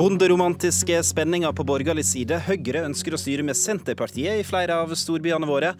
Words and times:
Bonderomantiske 0.00 1.02
spenninger 1.04 1.52
på 1.52 1.64
borgerlig 1.68 2.06
side. 2.08 2.38
Høyre 2.46 2.86
ønsker 2.86 3.12
å 3.12 3.18
styre 3.20 3.44
med 3.44 3.58
Senterpartiet 3.58 4.38
i 4.40 4.46
flere 4.48 4.78
av 4.80 4.94
storbyene 4.96 5.44
våre. 5.44 5.74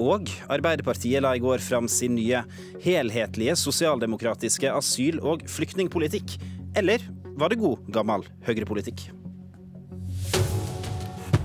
Og 0.00 0.30
Arbeiderpartiet 0.48 1.20
la 1.20 1.34
i 1.36 1.42
går 1.44 1.60
fram 1.60 1.84
sin 1.92 2.14
nye 2.16 2.40
helhetlige 2.80 3.52
sosialdemokratiske 3.60 4.70
asyl- 4.72 5.20
og 5.20 5.44
flyktningpolitikk. 5.52 6.38
Eller 6.72 7.04
var 7.36 7.52
det 7.52 7.60
god, 7.60 7.82
gammel 7.92 8.24
høyrepolitikk? 8.48 9.10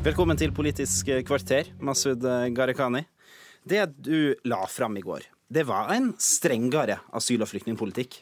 Velkommen 0.07 0.39
til 0.39 0.55
Politisk 0.55 1.11
kvarter, 1.27 1.73
Masud 1.83 2.23
Gharahkhani. 2.55 3.03
Det 3.67 3.89
du 4.07 4.37
la 4.47 4.61
fram 4.71 4.95
i 4.95 5.03
går, 5.03 5.27
det 5.51 5.67
var 5.67 5.91
en 5.97 6.13
strengere 6.15 7.01
asyl- 7.11 7.43
og 7.43 7.51
flyktningpolitikk? 7.51 8.21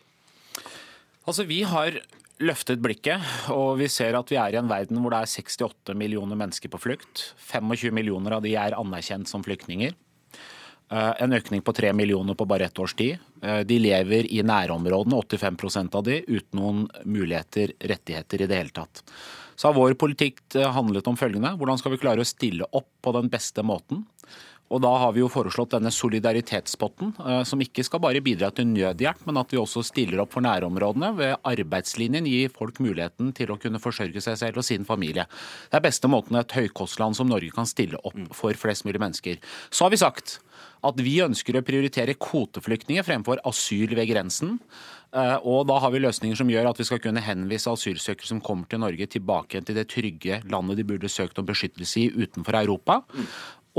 Altså, 1.30 1.46
Vi 1.46 1.62
har 1.62 2.02
løftet 2.40 2.82
blikket, 2.84 3.24
og 3.52 3.80
vi 3.82 3.90
ser 3.92 4.16
at 4.18 4.30
vi 4.32 4.38
er 4.40 4.56
i 4.56 4.60
en 4.60 4.70
verden 4.70 5.00
hvor 5.02 5.14
det 5.14 5.24
er 5.24 5.32
68 5.32 5.96
millioner 5.98 6.40
mennesker 6.40 6.72
på 6.72 6.80
flukt. 6.82 7.34
25 7.50 7.92
millioner 7.96 8.38
av 8.38 8.46
de 8.46 8.56
er 8.56 8.78
anerkjent 8.78 9.30
som 9.30 9.44
flyktninger. 9.46 9.96
Eh, 10.90 11.12
en 11.22 11.36
økning 11.38 11.62
på 11.62 11.74
3 11.76 11.92
millioner 11.94 12.34
på 12.34 12.48
bare 12.50 12.66
ett 12.66 12.80
års 12.80 12.96
tid. 12.98 13.20
Eh, 13.44 13.60
de 13.68 13.78
lever 13.80 14.30
i 14.34 14.42
nærområdene, 14.42 15.20
85% 15.22 16.00
av 16.00 16.08
de, 16.08 16.22
uten 16.28 16.62
noen 16.62 16.88
muligheter, 17.06 17.76
rettigheter 17.92 18.42
i 18.42 18.50
det 18.50 18.58
hele 18.58 18.74
tatt. 18.74 19.04
Så 19.60 19.70
har 19.70 19.78
vår 19.78 19.94
politikk 20.00 20.42
eh, 20.56 20.72
handlet 20.74 21.08
om 21.12 21.20
følgende. 21.20 21.54
Hvordan 21.60 21.82
skal 21.82 21.94
vi 21.94 22.02
klare 22.02 22.26
å 22.26 22.30
stille 22.30 22.66
opp 22.72 22.90
på 23.04 23.14
den 23.20 23.30
beste 23.30 23.66
måten? 23.68 24.08
Og 24.70 24.82
Da 24.82 24.90
har 25.02 25.14
vi 25.16 25.24
jo 25.24 25.30
foreslått 25.32 25.74
denne 25.74 25.90
solidaritetspotten, 25.90 27.14
eh, 27.26 27.44
som 27.44 27.60
ikke 27.60 27.84
skal 27.86 28.02
bare 28.04 28.22
bidra 28.22 28.52
til 28.54 28.68
nødhjelp, 28.70 29.26
men 29.26 29.38
at 29.42 29.50
vi 29.50 29.58
også 29.58 29.84
stiller 29.84 30.22
opp 30.22 30.34
for 30.34 30.46
nærområdene. 30.46 31.16
Ved 31.18 31.36
arbeidslinjen 31.44 32.28
gir 32.30 32.50
folk 32.54 32.78
muligheten 32.80 33.34
til 33.34 33.48
å 33.48 33.60
kunne 33.60 33.82
forsørge 33.82 34.22
seg 34.22 34.38
selv 34.38 34.58
og 34.58 34.64
sin 34.64 34.86
familie. 34.86 35.26
Det 35.72 35.80
er 35.80 35.88
beste 35.90 36.08
måten 36.08 36.38
et 36.38 36.52
høykostland 36.52 37.16
som 37.16 37.28
Norge 37.28 37.52
kan 37.52 37.66
stille 37.66 37.98
opp 38.04 38.36
for 38.36 38.54
flest 38.54 38.86
mulig 38.86 39.02
mennesker. 39.02 39.40
Så 39.72 39.86
har 39.86 39.90
vi 39.90 39.98
sagt 39.98 40.40
at 40.86 40.96
vi 41.04 41.18
ønsker 41.24 41.58
å 41.58 41.66
prioritere 41.66 42.16
kvoteflyktninger 42.16 43.04
fremfor 43.04 43.42
asyl 43.48 43.96
ved 43.98 44.08
grensen. 44.12 44.60
Eh, 45.10 45.38
og 45.42 45.66
da 45.68 45.80
har 45.82 45.92
vi 45.92 46.02
løsninger 46.04 46.38
som 46.38 46.50
gjør 46.52 46.70
at 46.70 46.80
vi 46.80 46.86
skal 46.86 47.02
kunne 47.02 47.24
henvise 47.26 47.72
asylsøkere 47.72 48.30
som 48.30 48.42
kommer 48.46 48.70
til 48.70 48.84
Norge 48.84 49.08
tilbake 49.10 49.64
til 49.66 49.78
det 49.80 49.88
trygge 49.90 50.44
landet 50.52 50.78
de 50.78 50.86
burde 50.86 51.10
søkt 51.10 51.40
om 51.42 51.48
beskyttelse 51.48 52.04
i 52.04 52.12
utenfor 52.14 52.60
Europa. 52.62 53.02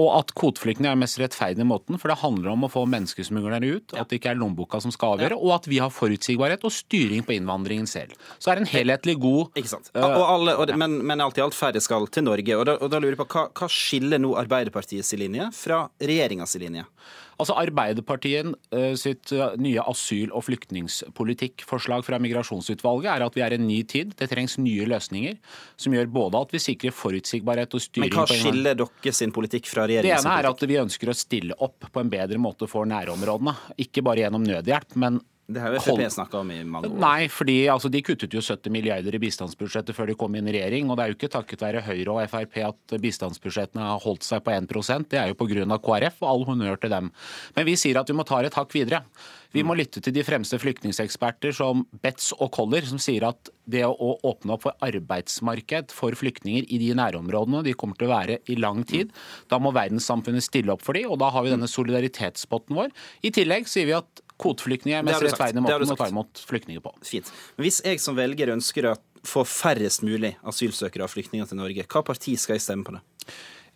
Og 0.01 0.09
at 0.17 0.33
kvoteflyktninger 0.39 0.91
er 0.91 0.97
den 0.97 1.05
mest 1.05 1.21
rettferdige 1.21 1.67
måten. 1.69 1.99
For 2.01 2.13
det 2.13 2.21
handler 2.23 2.55
om 2.55 2.67
å 2.67 2.73
få 2.73 2.87
menneskesmuglerne 2.91 3.73
ut, 3.77 3.95
at 3.95 4.11
det 4.11 4.21
ikke 4.21 4.33
er 4.35 4.41
lommeboka 4.41 4.81
som 4.83 4.95
skal 4.95 5.17
avgjøre, 5.19 5.39
og 5.39 5.55
at 5.59 5.69
vi 5.71 5.81
har 5.83 5.93
forutsigbarhet 5.95 6.65
og 6.67 6.75
styring 6.75 7.27
på 7.27 7.37
innvandringen 7.37 7.89
selv. 7.91 8.17
Så 8.39 8.53
er 8.53 8.59
det 8.59 8.67
en 8.67 8.73
helhetlig 8.73 9.19
god 9.21 9.61
Ikke 9.61 9.73
sant. 9.73 9.91
Og 9.95 10.25
alle, 10.25 10.57
det, 10.71 10.77
men, 10.81 11.01
men, 11.07 11.23
alt 11.23 11.39
i 11.39 11.45
alt 11.45 11.57
færre 11.57 11.83
skal 11.85 12.09
til 12.13 12.27
Norge. 12.27 12.57
Og 12.57 12.67
da, 12.69 12.77
og 12.81 12.93
da 12.93 13.01
lurer 13.03 13.15
jeg 13.15 13.23
på, 13.23 13.29
hva, 13.35 13.49
hva 13.57 13.71
skiller 13.71 14.23
nå 14.23 14.35
Arbeiderpartiets 14.41 15.13
linje 15.21 15.51
fra 15.57 15.85
regjeringas 16.01 16.57
linje? 16.61 16.87
Altså 17.41 17.57
Arbeiderpartiet 17.57 18.51
eh, 18.77 18.93
sitt 19.01 19.33
eh, 19.33 19.57
nye 19.61 19.81
asyl- 19.89 20.35
og 20.37 20.45
flyktningpolitikkforslag 20.47 22.05
fra 22.07 22.21
Migrasjonsutvalget 22.23 23.11
er 23.15 23.25
at 23.25 23.39
vi 23.39 23.45
er 23.47 23.57
i 23.57 23.61
en 23.61 23.67
ny 23.69 23.81
tid. 23.89 24.13
Det 24.19 24.29
trengs 24.31 24.59
nye 24.61 24.87
løsninger 24.91 25.39
som 25.81 25.97
gjør 25.97 26.13
både 26.13 26.45
at 26.45 26.55
vi 26.55 26.63
sikrer 26.63 26.95
forutsigbarhet 26.95 27.77
og 27.77 27.85
styring 27.85 28.13
Men 28.13 28.21
hva 28.21 28.29
skiller 28.29 28.79
dere 28.83 29.17
sin 29.17 29.33
politikk 29.35 29.71
fra 29.73 29.89
regjeringens 29.89 30.21
politikk? 30.21 30.31
Det 30.31 30.37
ene 30.37 30.45
er 30.45 30.53
at 30.53 30.69
vi 30.71 30.81
ønsker 30.85 31.13
å 31.13 31.17
stille 31.17 31.59
opp 31.65 31.89
på 31.91 32.05
en 32.05 32.13
bedre 32.13 32.41
måte 32.43 32.69
for 32.71 32.89
nærområdene. 32.91 33.57
Ikke 33.81 34.05
bare 34.05 34.27
gjennom 34.27 34.45
nødhjelp, 34.47 34.97
men 35.01 35.23
det 35.51 35.63
har 35.63 35.75
jo 35.75 35.81
Frp 35.83 36.05
snakka 36.15 36.41
om 36.41 36.51
i 36.55 36.61
mange 36.63 36.89
år. 36.91 36.99
Nei, 37.03 37.27
fordi 37.33 37.57
altså, 37.73 37.91
de 37.93 38.03
kuttet 38.07 38.35
jo 38.37 38.43
70 38.45 38.73
milliarder 38.75 39.17
i 39.17 39.21
bistandsbudsjettet 39.23 39.97
før 39.97 40.11
de 40.11 40.17
kom 40.19 40.37
inn 40.39 40.49
i 40.51 40.55
regjering. 40.55 40.91
Og 40.91 40.99
det 40.99 41.05
er 41.05 41.13
jo 41.13 41.19
ikke 41.19 41.33
takket 41.35 41.65
være 41.65 41.83
Høyre 41.87 42.15
og 42.15 42.23
Frp 42.31 42.61
at 42.69 42.97
bistandsbudsjettene 43.03 43.89
har 43.91 44.05
holdt 44.05 44.27
seg 44.27 44.45
på 44.47 44.55
1% 44.55 45.11
Det 45.11 45.21
er 45.21 45.33
jo 45.33 45.39
pga. 45.39 45.79
KrF, 45.81 46.23
og 46.23 46.31
all 46.31 46.47
honnør 46.53 46.79
til 46.81 46.93
dem. 46.93 47.11
Men 47.57 47.67
vi 47.67 47.77
sier 47.81 47.99
at 48.01 48.09
vi 48.11 48.17
må 48.17 48.27
ta 48.29 48.39
et 48.45 48.57
hakk 48.57 48.73
videre. 48.75 49.03
Vi 49.51 49.65
må 49.67 49.75
lytte 49.75 49.99
til 49.99 50.15
de 50.15 50.23
fremste 50.23 50.61
flyktningeksperter 50.63 51.55
som 51.57 51.83
Betz 52.05 52.31
og 52.37 52.53
Koller, 52.55 52.87
som 52.87 53.01
sier 53.03 53.27
at 53.27 53.51
det 53.71 53.83
å 53.87 54.13
åpne 54.27 54.55
opp 54.55 54.69
for 54.69 54.87
arbeidsmarked 54.87 55.91
for 55.95 56.15
flyktninger 56.19 56.69
i 56.71 56.79
de 56.83 56.93
nærområdene 56.99 57.65
de 57.67 57.75
kommer 57.79 57.99
til 57.99 58.07
å 58.07 58.15
være 58.15 58.39
i 58.51 58.59
lang 58.61 58.85
tid, 58.87 59.11
da 59.51 59.59
må 59.59 59.75
verdenssamfunnet 59.75 60.47
stille 60.47 60.75
opp 60.75 60.87
for 60.87 60.99
dem, 60.99 61.11
og 61.11 61.19
da 61.23 61.33
har 61.35 61.47
vi 61.47 61.55
denne 61.55 61.71
solidaritetspotten 61.71 62.79
vår. 62.79 62.95
I 63.27 63.35
tillegg 63.35 63.67
sier 63.71 63.91
vi 63.91 63.99
at 63.99 64.23
kvoteflyktninger 64.41 65.01
er 65.01 65.07
mest 65.07 65.25
rettferdige 65.25 65.65
måten 65.65 65.95
å 65.95 65.99
ta 66.01 66.09
imot 66.11 66.43
flyktninger 66.49 66.85
på. 66.85 66.93
Fint. 67.07 67.31
Men 67.57 67.69
hvis 67.69 67.81
jeg 67.87 68.03
som 68.03 68.19
velger 68.19 68.55
ønsker 68.57 68.91
å 68.91 68.97
få 69.27 69.45
færrest 69.45 70.05
mulig 70.07 70.35
asylsøkere 70.49 71.07
og 71.07 71.13
flyktninger 71.13 71.49
til 71.51 71.61
Norge, 71.61 71.87
hva 71.87 72.05
parti 72.07 72.37
skal 72.41 72.57
jeg 72.57 72.65
stemme 72.65 72.87
på 72.87 72.97
det? 72.97 73.03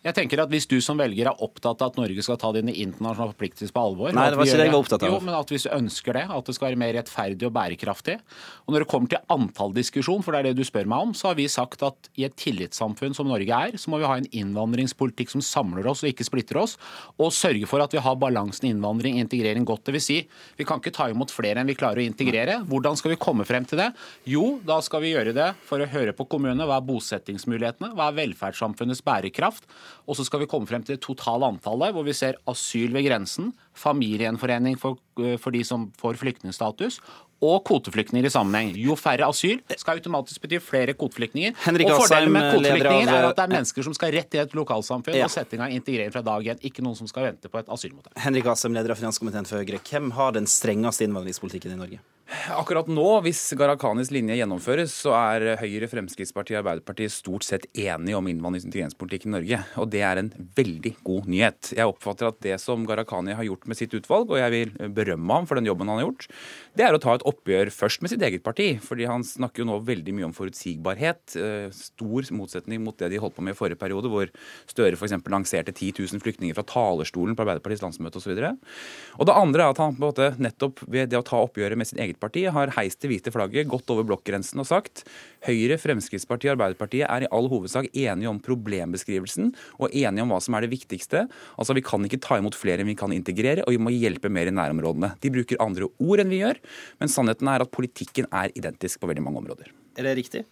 Jeg 0.05 0.13
tenker 0.13 0.43
at 0.43 0.51
Hvis 0.53 0.67
du 0.69 0.77
som 0.83 0.99
velger 1.01 1.29
er 1.31 1.43
opptatt 1.43 1.81
av 1.81 1.93
at 1.93 1.99
Norge 1.99 2.25
skal 2.25 2.37
ta 2.41 2.51
dine 2.55 2.73
internasjonale 2.73 3.33
forpliktelser 3.33 3.73
på 3.73 3.85
alvor 3.89 4.13
Nei, 4.13 4.27
det 4.29 4.39
var 4.39 4.49
ikke 4.49 4.59
det 4.59 4.67
jeg 4.67 4.73
var 4.75 4.83
opptatt 4.83 5.05
av. 5.05 5.13
Jo, 5.13 5.21
men 5.25 5.37
at 5.37 5.53
Hvis 5.53 5.65
du 5.65 5.71
ønsker 5.73 6.19
det, 6.19 6.25
at 6.35 6.49
det 6.49 6.55
skal 6.57 6.69
være 6.69 6.81
mer 6.81 6.93
rettferdig 6.99 7.47
og 7.49 7.55
bærekraftig 7.55 8.17
Og 8.65 8.75
Når 8.75 8.85
det 8.85 8.89
kommer 8.91 9.11
til 9.11 9.23
antalldiskusjon, 9.33 10.25
for 10.25 10.35
det 10.35 10.41
er 10.41 10.49
det 10.49 10.59
du 10.59 10.67
spør 10.67 10.89
meg 10.91 11.07
om, 11.07 11.13
så 11.17 11.31
har 11.31 11.39
vi 11.39 11.47
sagt 11.51 11.81
at 11.85 12.09
i 12.19 12.25
et 12.27 12.35
tillitssamfunn 12.37 13.15
som 13.17 13.29
Norge 13.29 13.49
er, 13.49 13.77
så 13.81 13.91
må 13.91 13.99
vi 14.01 14.07
ha 14.07 14.17
en 14.19 14.27
innvandringspolitikk 14.29 15.31
som 15.33 15.43
samler 15.43 15.87
oss 15.89 16.03
og 16.03 16.11
ikke 16.11 16.25
splitter 16.27 16.59
oss, 16.61 16.75
og 17.17 17.33
sørge 17.35 17.67
for 17.69 17.83
at 17.83 17.93
vi 17.93 18.01
har 18.03 18.17
balansen 18.19 18.69
innvandring 18.69 19.19
integrering 19.21 19.65
godt. 19.67 19.85
Det 19.87 19.95
vil 19.95 20.03
si, 20.03 20.17
vi 20.57 20.67
kan 20.67 20.81
ikke 20.81 20.93
ta 20.95 21.07
imot 21.11 21.33
flere 21.33 21.61
enn 21.61 21.69
vi 21.69 21.77
klarer 21.77 22.01
å 22.01 22.05
integrere. 22.05 22.59
Hvordan 22.69 22.99
skal 22.99 23.13
vi 23.13 23.19
komme 23.21 23.45
frem 23.47 23.67
til 23.67 23.81
det? 23.81 23.89
Jo, 24.29 24.59
da 24.65 24.79
skal 24.85 25.03
vi 25.05 25.13
gjøre 25.13 25.35
det 25.35 25.49
for 25.67 25.81
å 25.81 25.89
høre 25.91 26.15
på 26.17 26.27
kommunene. 26.31 26.67
Hva 26.69 26.79
er 26.79 26.87
bosettingsmulighetene? 26.89 27.93
Hva 27.97 28.09
er 28.09 28.19
velferdssamfunnets 28.21 29.03
bærekraft? 29.05 29.67
Og 30.05 30.17
så 30.17 30.25
skal 30.27 30.43
vi 30.43 30.49
komme 30.49 30.69
frem 30.69 30.83
til 30.85 30.97
det 30.97 31.03
totale 31.05 31.47
antallet, 31.47 31.95
hvor 31.95 32.05
vi 32.07 32.15
ser 32.15 32.39
asyl 32.51 32.93
ved 32.95 33.07
grensen, 33.07 33.53
familiegjenforening 33.75 34.79
for, 34.79 34.99
eh, 35.19 35.37
for 35.41 35.55
de 35.55 35.63
som 35.63 35.89
får 35.99 36.19
flyktningstatus, 36.21 36.99
og 37.43 37.65
kvoteflyktninger 37.67 38.27
i 38.29 38.31
sammenheng. 38.31 38.71
Jo 38.79 38.95
færre 38.95 39.27
asyl 39.27 39.59
skal 39.75 39.99
automatisk 39.99 40.41
bety 40.45 40.59
flere 40.63 40.95
kvoteflyktninger. 40.97 41.55
Henrik 41.65 41.91
og 41.91 42.01
Fordelen 42.05 42.31
med 42.31 42.47
kvoteflyktninger 42.53 43.11
av... 43.11 43.17
er 43.19 43.29
at 43.29 43.39
det 43.39 43.45
er 43.45 43.53
mennesker 43.57 43.87
som 43.87 43.97
skal 43.97 44.15
rett 44.15 44.37
i 44.37 44.41
et 44.45 44.55
lokalsamfunn 44.57 45.19
ja. 45.19 45.27
og 45.27 45.33
sette 45.33 45.57
i 45.57 45.61
gang 45.61 45.75
integrering 45.75 46.13
fra 46.15 46.23
dag 46.25 46.51
én. 46.55 46.61
Ikke 46.65 46.85
noen 46.85 46.97
som 46.97 47.09
skal 47.11 47.29
vente 47.29 47.51
på 47.51 47.61
et 47.61 47.71
asylmottak. 47.71 48.15
Henrik 48.23 48.47
Asheim, 48.51 48.75
leder 48.77 48.95
av 48.95 49.01
finanskomiteen 49.01 49.49
for 49.49 49.59
Høyre. 49.59 49.83
Hvem 49.83 50.13
har 50.15 50.35
den 50.37 50.47
strengeste 50.49 51.07
innvandringspolitikken 51.07 51.75
i 51.75 51.81
Norge? 51.81 52.03
Akkurat 52.25 52.87
nå, 52.89 53.05
hvis 53.21 53.39
Gharahkhanis 53.53 54.09
linje 54.09 54.33
gjennomføres, 54.39 54.93
så 54.97 55.11
er 55.13 55.43
Høyre, 55.59 55.85
Fremskrittspartiet 55.91 56.55
og 56.57 56.63
Arbeiderpartiet 56.63 57.13
stort 57.13 57.45
sett 57.45 57.67
enige 57.77 58.17
om 58.17 58.25
innvandrings- 58.25 58.65
og 58.65 58.71
integreringspolitikken 58.71 59.29
i 59.29 59.35
Norge. 59.35 59.59
Og 59.77 59.91
det 59.93 60.01
er 60.01 60.21
en 60.23 60.31
veldig 60.57 60.95
god 61.05 61.27
nyhet. 61.29 61.69
Jeg 61.77 61.85
oppfatter 61.85 62.31
at 62.31 62.39
det 62.41 62.57
som 62.63 62.87
Gharahkhani 62.89 63.35
har 63.37 63.45
gjort 63.45 63.67
med 63.69 63.77
sitt 63.77 63.93
utvalg, 63.93 64.33
og 64.33 64.41
jeg 64.41 64.53
vil 64.55 64.73
berømme 64.97 65.37
ham 65.37 65.45
for 65.45 65.59
den 65.59 65.69
jobben 65.69 65.91
han 65.91 66.01
har 66.01 66.07
gjort, 66.07 66.25
det 66.73 66.87
er 66.87 66.97
å 66.97 67.01
ta 67.03 67.13
et 67.13 67.27
oppgjør 67.29 67.69
først 67.75 68.01
med 68.01 68.13
sitt 68.15 68.25
eget 68.25 68.43
parti. 68.43 68.71
fordi 68.81 69.05
han 69.05 69.23
snakker 69.23 69.61
jo 69.61 69.69
nå 69.69 69.77
veldig 69.85 70.17
mye 70.17 70.25
om 70.25 70.33
forutsigbarhet. 70.33 71.37
Eh, 71.37 71.69
stor 71.77 72.25
motsetning 72.33 72.81
mot 72.81 72.97
det 72.97 73.11
de 73.13 73.21
holdt 73.21 73.37
på 73.37 73.45
med 73.45 73.53
i 73.53 73.59
forrige 73.59 73.77
periode, 73.77 74.09
hvor 74.09 74.33
Støre 74.65 74.97
f.eks. 74.97 75.13
lanserte 75.29 75.71
10 75.71 75.93
000 76.01 76.25
flyktninger 76.25 76.57
fra 76.57 76.65
talerstolen 76.65 77.37
på 77.37 77.45
Arbeiderpartiets 77.45 77.85
landsmøte 77.85 78.17
osv. 78.17 78.33
Og, 78.33 78.41
så 78.41 79.19
og 79.21 79.29
det 79.29 79.37
andre 79.37 79.63
er 79.63 79.75
at 79.75 79.81
han 79.83 79.93
på 79.93 80.01
en 80.01 80.07
måte 80.09 80.31
nettopp 80.41 80.81
ved 80.89 81.13
det 81.13 81.19
å 81.21 81.25
ta 81.25 81.43
oppgjøret 81.45 81.77
med 81.77 81.87
sitt 81.87 82.01
eget 82.01 82.14
parti 82.21 82.45
har 82.51 82.73
heist 82.77 83.01
det 83.03 83.11
hvite 83.11 83.33
flagget, 83.33 83.69
gått 83.71 83.89
over 83.93 84.05
blokkgrensen 84.07 84.61
og 84.61 84.67
sagt 84.69 85.03
Høyre, 85.45 85.77
Fremskrittspartiet 85.81 86.51
og 86.51 86.55
Arbeiderpartiet 86.57 87.07
er 87.07 87.25
i 87.25 87.31
all 87.35 87.49
hovedsak 87.51 87.89
enige 87.91 88.31
om 88.31 88.41
problembeskrivelsen 88.43 89.51
og 89.79 89.89
enige 89.91 90.25
om 90.25 90.33
hva 90.33 90.39
som 90.43 90.57
er 90.57 90.65
det 90.65 90.73
viktigste. 90.73 91.25
Altså 91.59 91.75
Vi 91.77 91.85
kan 91.85 92.05
ikke 92.07 92.21
ta 92.23 92.39
imot 92.41 92.57
flere 92.57 92.83
enn 92.83 92.91
vi 92.91 92.97
kan 92.99 93.13
integrere, 93.15 93.65
og 93.65 93.75
vi 93.75 93.81
må 93.81 93.93
hjelpe 93.93 94.31
mer 94.31 94.49
i 94.49 94.55
nærområdene. 94.55 95.13
De 95.21 95.33
bruker 95.33 95.61
andre 95.63 95.89
ord 95.99 96.23
enn 96.23 96.31
vi 96.31 96.41
gjør, 96.43 96.61
men 97.01 97.11
sannheten 97.11 97.51
er 97.51 97.65
at 97.65 97.73
politikken 97.73 98.29
er 98.31 98.53
identisk 98.55 99.01
på 99.01 99.11
veldig 99.11 99.25
mange 99.25 99.43
områder. 99.43 99.73
Er 99.95 100.09
det 100.09 100.17
riktig? 100.19 100.45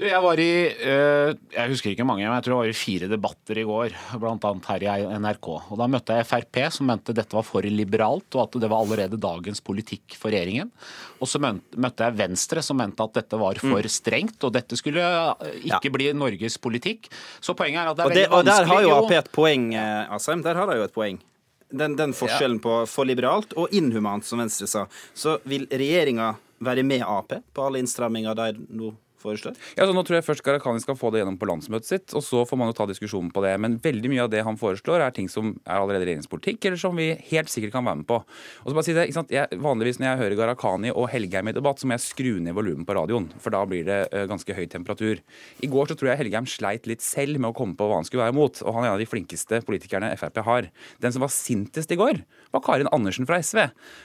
Du, 0.00 0.06
jeg 0.08 0.20
var 0.24 0.40
i 0.40 0.52
eh, 0.64 1.30
jeg 1.52 1.70
husker 1.74 1.92
ikke 1.92 2.06
mange, 2.08 2.24
men 2.24 2.32
jeg 2.38 2.46
tror 2.46 2.54
det 2.54 2.60
var 2.62 2.70
i 2.70 2.78
fire 2.78 3.08
debatter 3.10 3.58
i 3.60 3.64
går, 3.68 3.96
bl.a. 4.22 4.52
her 4.70 4.84
i 4.86 5.02
NRK. 5.20 5.48
Og 5.58 5.74
Da 5.76 5.88
møtte 5.92 6.14
jeg 6.16 6.24
Frp, 6.24 6.60
som 6.72 6.88
mente 6.88 7.12
dette 7.16 7.36
var 7.36 7.44
for 7.44 7.68
liberalt, 7.68 8.24
og 8.32 8.46
at 8.46 8.56
det 8.62 8.70
var 8.72 8.80
allerede 8.80 9.18
dagens 9.20 9.60
politikk 9.60 10.16
for 10.16 10.32
regjeringen. 10.32 10.70
Og 11.20 11.28
så 11.28 11.42
møtte 11.42 12.06
jeg 12.06 12.16
Venstre, 12.16 12.64
som 12.64 12.80
mente 12.80 13.04
at 13.04 13.18
dette 13.18 13.40
var 13.42 13.60
for 13.60 13.76
mm. 13.76 13.90
strengt, 13.92 14.38
og 14.48 14.54
dette 14.56 14.78
skulle 14.80 15.04
eh, 15.04 15.58
ikke 15.68 15.90
ja. 15.90 15.94
bli 15.98 16.08
Norges 16.16 16.56
politikk. 16.64 17.10
Så 17.44 17.52
poenget 17.58 17.82
er 17.82 17.92
at 17.92 18.00
det 18.00 18.06
er 18.06 18.08
og 18.08 18.16
det, 18.16 18.24
veldig 18.24 18.38
vanskelig 18.38 18.48
Og 18.48 18.54
der 18.54 18.72
har 18.72 18.86
jo 18.86 18.96
Ap 19.02 19.14
et 19.18 19.30
poeng, 19.36 19.68
eh, 19.82 20.16
Asheim. 20.16 20.46
Der 20.48 20.62
har 20.62 20.72
de 20.72 20.78
jo 20.80 20.88
et 20.88 20.96
poeng. 20.96 21.20
Den, 21.76 21.98
den 22.00 22.16
forskjellen 22.16 22.56
på 22.64 22.80
for 22.88 23.04
liberalt 23.04 23.52
og 23.52 23.76
inhumant, 23.76 24.24
som 24.24 24.40
Venstre 24.40 24.70
sa. 24.78 24.88
Så 25.12 25.36
vil 25.44 25.68
regjeringa 25.68 26.32
være 26.64 26.88
med 26.88 27.04
Ap 27.04 27.36
på 27.52 27.68
alle 27.68 27.84
innstramminger 27.84 28.40
de 28.40 28.50
nå 28.80 28.94
foreslår? 29.22 29.56
Ja, 29.78 29.86
så 29.86 29.94
nå 29.96 30.04
tror 30.06 30.18
jeg 30.18 30.26
først 30.26 30.44
Gharahkhani 30.46 30.82
skal 30.82 30.98
få 30.98 31.12
det 31.12 31.22
gjennom 31.22 31.38
på 31.40 31.48
landsmøtet 31.50 31.88
sitt, 31.88 32.14
og 32.16 32.24
så 32.24 32.42
får 32.48 32.60
man 32.60 32.70
jo 32.70 32.76
ta 32.78 32.86
diskusjonen 32.90 33.30
på 33.34 33.42
det. 33.44 33.54
Men 33.62 33.78
veldig 33.82 34.12
mye 34.12 34.24
av 34.24 34.32
det 34.32 34.42
han 34.46 34.58
foreslår, 34.60 35.04
er 35.04 35.14
ting 35.16 35.30
som 35.32 35.52
er 35.64 35.78
allerede 35.78 36.06
regjeringspolitikk, 36.08 36.64
eller 36.68 36.80
som 36.80 36.98
vi 36.98 37.10
helt 37.30 37.52
sikkert 37.52 37.74
kan 37.76 37.86
være 37.86 38.02
med 38.02 38.08
på. 38.10 38.20
Og 38.64 38.70
så 38.70 38.76
bare 38.76 38.86
si 38.88 38.96
det, 38.96 39.06
ikke 39.08 39.18
sant? 39.20 39.34
Jeg, 39.34 39.60
vanligvis 39.62 40.00
når 40.00 40.08
jeg 40.08 40.20
hører 40.22 40.38
Gharahkhani 40.40 40.94
og 40.94 41.08
Helgheim 41.12 41.50
i 41.52 41.56
debatt, 41.56 41.80
så 41.80 41.88
må 41.88 41.96
jeg 41.96 42.06
skru 42.06 42.32
ned 42.42 42.56
volumet 42.56 42.88
på 42.88 42.96
radioen, 42.96 43.30
for 43.42 43.54
da 43.54 43.62
blir 43.68 43.86
det 43.88 44.00
uh, 44.14 44.24
ganske 44.30 44.56
høy 44.56 44.64
temperatur. 44.72 45.22
I 45.64 45.70
går 45.70 45.90
så 45.90 45.98
tror 45.98 46.12
jeg 46.12 46.22
Helgheim 46.24 46.48
sleit 46.50 46.88
litt 46.90 47.04
selv 47.04 47.40
med 47.40 47.52
å 47.52 47.56
komme 47.56 47.78
på 47.78 47.88
hva 47.88 48.00
han 48.00 48.08
skulle 48.08 48.24
være 48.26 48.36
imot, 48.36 48.62
og 48.64 48.76
han 48.76 48.86
er 48.86 48.92
en 48.92 48.98
av 48.98 49.02
de 49.02 49.08
flinkeste 49.10 49.62
politikerne 49.66 50.12
Frp 50.20 50.42
har. 50.46 50.70
Den 51.02 51.14
som 51.14 51.24
var 51.24 51.32
sintest 51.34 51.92
i 51.92 51.98
går, 52.00 52.22
var 52.50 52.64
Karin 52.64 52.90
Andersen 52.94 53.28
fra 53.28 53.40
SV. 53.42 53.62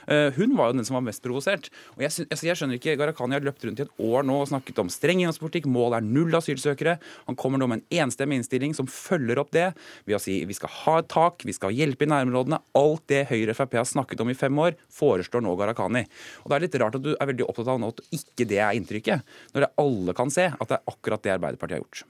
Uh, 0.08 0.30
hun 0.38 0.56
var 0.58 0.70
jo 0.70 0.78
den 0.78 0.88
som 0.88 0.98
var 0.98 1.06
mest 1.08 1.24
provosert. 1.24 1.70
Og 1.96 2.04
jeg, 2.04 2.28
altså, 2.28 2.48
jeg 2.48 2.58
skjønner 2.58 2.80
ikke, 2.80 2.96
Gharahkhani 3.00 3.38
har 3.38 3.46
løpt 3.46 3.64
rundt 3.66 3.82
i 3.82 3.86
et 3.86 4.04
år 4.06 4.26
nå 4.26 4.40
og 4.42 4.50
snakket 4.50 4.82
om 4.82 4.92
streng 5.06 5.22
innvandringspolitikk. 5.22 5.68
Målet 5.70 6.00
er 6.00 6.06
null 6.06 6.34
asylsøkere. 6.36 6.96
Han 7.28 7.38
kommer 7.38 7.60
nå 7.60 7.68
med 7.70 7.82
en 7.82 8.04
enstemmig 8.04 8.40
innstilling 8.40 8.74
som 8.76 8.88
følger 8.90 9.40
opp 9.42 9.52
det 9.54 9.68
ved 10.06 10.18
å 10.18 10.22
si 10.22 10.40
vi 10.48 10.56
skal 10.56 10.72
ha 10.82 10.98
et 11.00 11.10
tak, 11.12 11.46
vi 11.46 11.54
skal 11.56 11.74
hjelpe 11.74 12.06
i 12.06 12.10
nærområdene. 12.10 12.60
Alt 12.78 13.06
det 13.12 13.26
Høyre 13.30 13.54
og 13.54 13.60
Frp 13.60 13.78
har 13.80 13.88
snakket 13.88 14.22
om 14.24 14.32
i 14.32 14.38
fem 14.38 14.58
år, 14.62 14.76
foreslår 14.92 15.44
nå 15.44 15.54
Gharahkhani. 15.58 16.06
Og 16.44 16.50
Det 16.50 16.58
er 16.58 16.66
litt 16.66 16.80
rart 16.82 16.98
at 16.98 17.06
du 17.06 17.14
er 17.14 17.30
veldig 17.32 17.46
opptatt 17.46 17.72
av 17.72 17.80
nå 17.80 17.92
at 17.94 18.04
ikke 18.16 18.48
det 18.48 18.60
er 18.60 18.76
inntrykket, 18.78 19.38
når 19.54 19.66
det 19.66 19.72
alle 19.82 20.16
kan 20.16 20.32
se 20.32 20.50
at 20.50 20.68
det 20.68 20.78
er 20.78 20.92
akkurat 20.92 21.24
det 21.24 21.34
Arbeiderpartiet 21.36 21.78
har 21.78 21.84
gjort. 21.84 22.04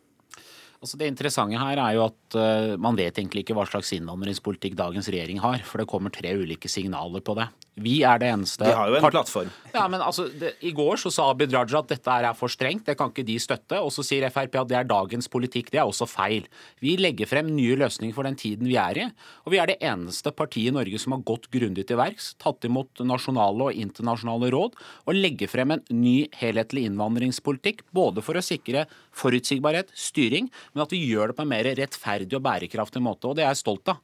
Altså 0.76 0.98
det 1.00 1.08
interessante 1.08 1.58
her 1.58 1.81
er 1.81 1.94
jo 1.96 2.02
at 2.04 2.37
uh, 2.37 2.75
man 2.81 2.98
vet 2.98 3.16
egentlig 3.16 3.46
ikke 3.46 3.56
hva 3.56 3.64
slags 3.69 3.94
innvandringspolitikk 3.96 4.76
dagens 4.78 5.08
regjering 5.08 5.40
har. 5.43 5.64
For 5.64 5.81
det 5.81 5.88
kommer 5.90 6.12
tre 6.14 6.34
ulike 6.37 6.70
signaler 6.70 7.25
på 7.25 7.37
det. 7.38 7.48
Vi 7.76 7.99
er 8.08 8.20
det 8.23 8.31
eneste 8.32 8.64
De 8.64 8.73
har 8.73 8.88
jo 8.88 8.96
en 8.96 9.05
plattform. 9.05 9.50
Ja, 9.75 9.82
men 9.93 10.00
altså, 10.00 10.25
det, 10.32 10.55
I 10.64 10.70
går 10.73 10.96
så 10.96 11.11
sa 11.12 11.26
Abid 11.28 11.52
Raja 11.52 11.82
at 11.82 11.90
dette 11.90 12.08
er 12.08 12.28
for 12.37 12.49
strengt, 12.49 12.87
det 12.87 12.94
kan 12.96 13.11
ikke 13.12 13.26
de 13.28 13.37
støtte. 13.43 13.76
Og 13.84 13.90
så 13.93 14.05
sier 14.06 14.25
Frp 14.32 14.55
at 14.62 14.70
det 14.70 14.78
er 14.78 14.87
dagens 14.88 15.28
politikk. 15.28 15.69
Det 15.75 15.82
er 15.82 15.84
også 15.84 16.08
feil. 16.08 16.46
Vi 16.81 16.94
legger 16.96 17.28
frem 17.28 17.50
nye 17.52 17.76
løsninger 17.76 18.17
for 18.17 18.25
den 18.25 18.38
tiden 18.40 18.70
vi 18.70 18.78
er 18.81 19.00
i. 19.02 19.05
Og 19.44 19.52
vi 19.52 19.61
er 19.61 19.69
det 19.69 19.76
eneste 19.84 20.32
partiet 20.32 20.73
i 20.73 20.76
Norge 20.76 21.00
som 21.02 21.12
har 21.19 21.26
gått 21.28 21.50
grundig 21.52 21.84
til 21.90 22.00
verks, 22.00 22.31
tatt 22.40 22.64
imot 22.64 23.05
nasjonale 23.05 23.69
og 23.69 23.82
internasjonale 23.84 24.49
råd, 24.55 24.79
og 25.05 25.20
legger 25.20 25.52
frem 25.52 25.76
en 25.76 25.84
ny 25.93 26.17
helhetlig 26.40 26.87
innvandringspolitikk. 26.88 27.84
Både 27.93 28.25
for 28.25 28.40
å 28.40 28.44
sikre 28.44 28.87
forutsigbarhet, 29.17 29.93
styring, 29.93 30.49
men 30.72 30.87
at 30.87 30.96
vi 30.96 31.05
gjør 31.11 31.34
det 31.34 31.37
på 31.37 31.44
en 31.44 31.52
mer 31.52 31.69
rettferdig 31.76 32.40
og 32.40 32.46
bærekraftig 32.49 33.05
måte. 33.05 33.29
Og 33.29 33.37
det 33.37 33.44
er 33.44 33.52
jeg 33.52 33.67
stolt 33.67 33.93
av. 33.93 34.00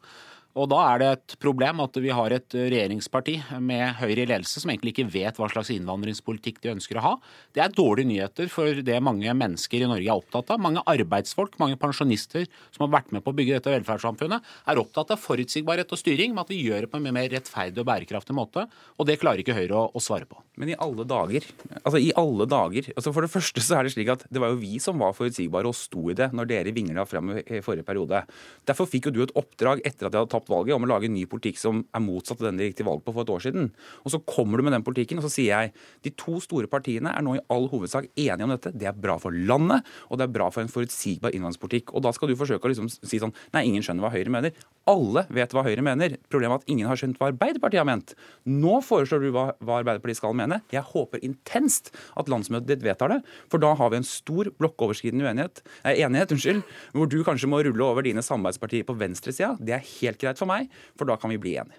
Og 0.52 0.68
Da 0.68 0.78
er 0.84 0.98
det 1.00 1.06
et 1.08 1.34
problem 1.40 1.80
at 1.80 1.96
vi 1.96 2.10
har 2.12 2.32
et 2.34 2.54
regjeringsparti 2.54 3.38
med 3.64 3.94
Høyre 3.96 4.24
i 4.24 4.28
ledelse 4.28 4.60
som 4.60 4.68
egentlig 4.72 4.92
ikke 4.92 5.08
vet 5.14 5.38
hva 5.40 5.48
slags 5.48 5.70
innvandringspolitikk 5.72 6.60
de 6.60 6.74
ønsker 6.74 7.00
å 7.00 7.04
ha. 7.06 7.12
Det 7.56 7.62
er 7.64 7.72
dårlige 7.72 8.10
nyheter 8.10 8.50
for 8.52 8.82
det 8.84 8.98
mange 9.00 9.32
mennesker 9.32 9.80
i 9.80 9.88
Norge 9.88 10.04
er 10.04 10.20
opptatt 10.20 10.52
av. 10.52 10.60
Mange 10.60 10.84
arbeidsfolk, 10.92 11.56
mange 11.62 11.78
pensjonister 11.80 12.44
som 12.68 12.84
har 12.84 12.92
vært 12.98 13.14
med 13.16 13.24
på 13.24 13.32
å 13.32 13.38
bygge 13.38 13.56
dette 13.56 13.72
velferdssamfunnet, 13.72 14.44
er 14.68 14.82
opptatt 14.82 15.14
av 15.16 15.22
forutsigbarhet 15.22 15.88
og 15.88 16.00
styring, 16.02 16.36
med 16.36 16.44
at 16.44 16.52
vi 16.52 16.60
gjør 16.66 16.84
det 16.84 16.92
på 16.92 17.00
en 17.00 17.08
mer 17.16 17.32
rettferdig 17.32 17.80
og 17.80 17.88
bærekraftig 17.88 18.36
måte. 18.36 18.66
Og 19.00 19.08
det 19.08 19.16
klarer 19.24 19.40
ikke 19.40 19.56
Høyre 19.56 19.78
å, 19.78 19.88
å 19.88 20.04
svare 20.04 20.28
på. 20.28 20.36
Men 20.60 20.74
i 20.74 20.76
alle 20.84 21.06
dager, 21.08 21.46
altså 21.80 21.96
i 21.96 22.10
alle 22.20 22.44
dager 22.44 22.90
altså 22.92 23.12
For 23.14 23.24
det 23.24 23.32
første 23.32 23.62
så 23.64 23.78
er 23.78 23.86
det 23.86 23.94
slik 23.94 24.10
at 24.12 24.26
det 24.28 24.40
var 24.42 24.52
jo 24.52 24.58
vi 24.60 24.76
som 24.84 25.00
var 25.00 25.14
forutsigbare 25.16 25.70
og 25.70 25.76
sto 25.76 26.10
i 26.12 26.16
det 26.18 26.28
når 26.36 26.50
dere 26.50 26.74
vingla 26.76 27.06
fram 27.08 27.32
i 27.40 27.62
forrige 27.64 27.86
periode. 27.88 28.20
Derfor 28.68 28.88
fikk 28.90 29.08
jo 29.08 29.14
du 29.16 29.22
et 29.24 29.32
oppdrag 29.38 29.80
etter 29.80 30.08
at 30.08 30.12
jeg 30.12 30.20
hadde 30.20 30.32
tapt 30.34 30.41
valget 30.50 30.76
om 30.76 30.86
å 30.86 30.90
lage 30.90 31.08
en 31.08 31.14
ny 31.14 31.24
politikk 31.30 31.60
som 31.60 31.82
er 31.94 32.04
motsatt 32.04 32.40
av 32.42 32.48
den 32.48 32.60
de 32.60 32.68
gikk 32.68 32.80
til 32.80 32.88
valg 32.88 33.04
på 33.04 33.14
for 33.14 33.26
et 33.26 33.32
år 33.34 33.44
siden. 33.46 33.70
Og 34.02 34.14
så 34.14 34.22
kommer 34.26 34.58
du 34.58 34.66
med 34.66 34.76
den 34.76 34.86
politikken, 34.86 35.20
og 35.20 35.26
så 35.26 35.32
sier 35.34 35.52
jeg 35.52 35.72
de 36.06 36.14
to 36.18 36.38
store 36.42 36.70
partiene 36.70 37.12
er 37.12 37.24
nå 37.24 37.36
i 37.38 37.44
all 37.52 37.68
hovedsak 37.72 38.08
enige 38.12 38.46
om 38.46 38.54
dette. 38.54 38.74
Det 38.74 38.88
er 38.90 38.98
bra 38.98 39.18
for 39.22 39.34
landet, 39.34 39.86
og 40.08 40.20
det 40.20 40.26
er 40.26 40.34
bra 40.34 40.48
for 40.54 40.64
en 40.64 40.72
forutsigbar 40.72 41.34
innvandringspolitikk. 41.36 41.94
Og 41.94 42.04
da 42.06 42.14
skal 42.16 42.32
du 42.32 42.38
forsøke 42.38 42.68
å 42.68 42.72
liksom 42.72 42.90
si 42.92 43.20
sånn 43.22 43.34
Nei, 43.52 43.64
ingen 43.68 43.84
skjønner 43.84 44.06
hva 44.06 44.12
Høyre 44.12 44.32
mener. 44.32 44.54
Alle 44.88 45.24
vet 45.32 45.52
hva 45.54 45.64
Høyre 45.66 45.84
mener. 45.84 46.16
Problemet 46.32 46.56
er 46.56 46.62
at 46.62 46.72
ingen 46.72 46.88
har 46.88 46.98
skjønt 46.98 47.18
hva 47.20 47.30
Arbeiderpartiet 47.32 47.82
har 47.82 47.88
ment. 47.88 48.14
Nå 48.48 48.80
foreslår 48.84 49.24
du 49.24 49.30
hva, 49.34 49.44
hva 49.62 49.80
Arbeiderpartiet 49.80 50.20
skal 50.20 50.36
mene. 50.38 50.60
Jeg 50.72 50.84
håper 50.88 51.22
intenst 51.26 51.92
at 52.18 52.30
landsmøtet 52.32 52.70
ditt 52.70 52.86
vedtar 52.86 53.12
det, 53.12 53.20
for 53.52 53.62
da 53.62 53.72
har 53.78 53.92
vi 53.92 54.00
en 54.00 54.06
stor 54.06 54.50
blokkoverskridende 54.58 55.32
eh, 55.32 56.02
enighet, 56.02 56.34
unnskyld, 56.34 56.62
hvor 56.96 57.10
du 57.10 57.20
kanskje 57.26 57.50
må 57.50 57.62
rulle 57.66 57.86
over 57.86 58.06
dine 58.06 58.24
samarbeidspartier 58.24 58.86
på 58.88 58.96
venstresida. 58.98 59.54
Det 59.60 59.76
er 59.76 59.86
helt 60.00 60.20
greit 60.22 60.31
for 60.40 60.50
meg, 60.50 60.70
for 60.98 61.08
da 61.08 61.16
kan 61.20 61.32
vi 61.32 61.40
bli 61.42 61.56
enige. 61.60 61.78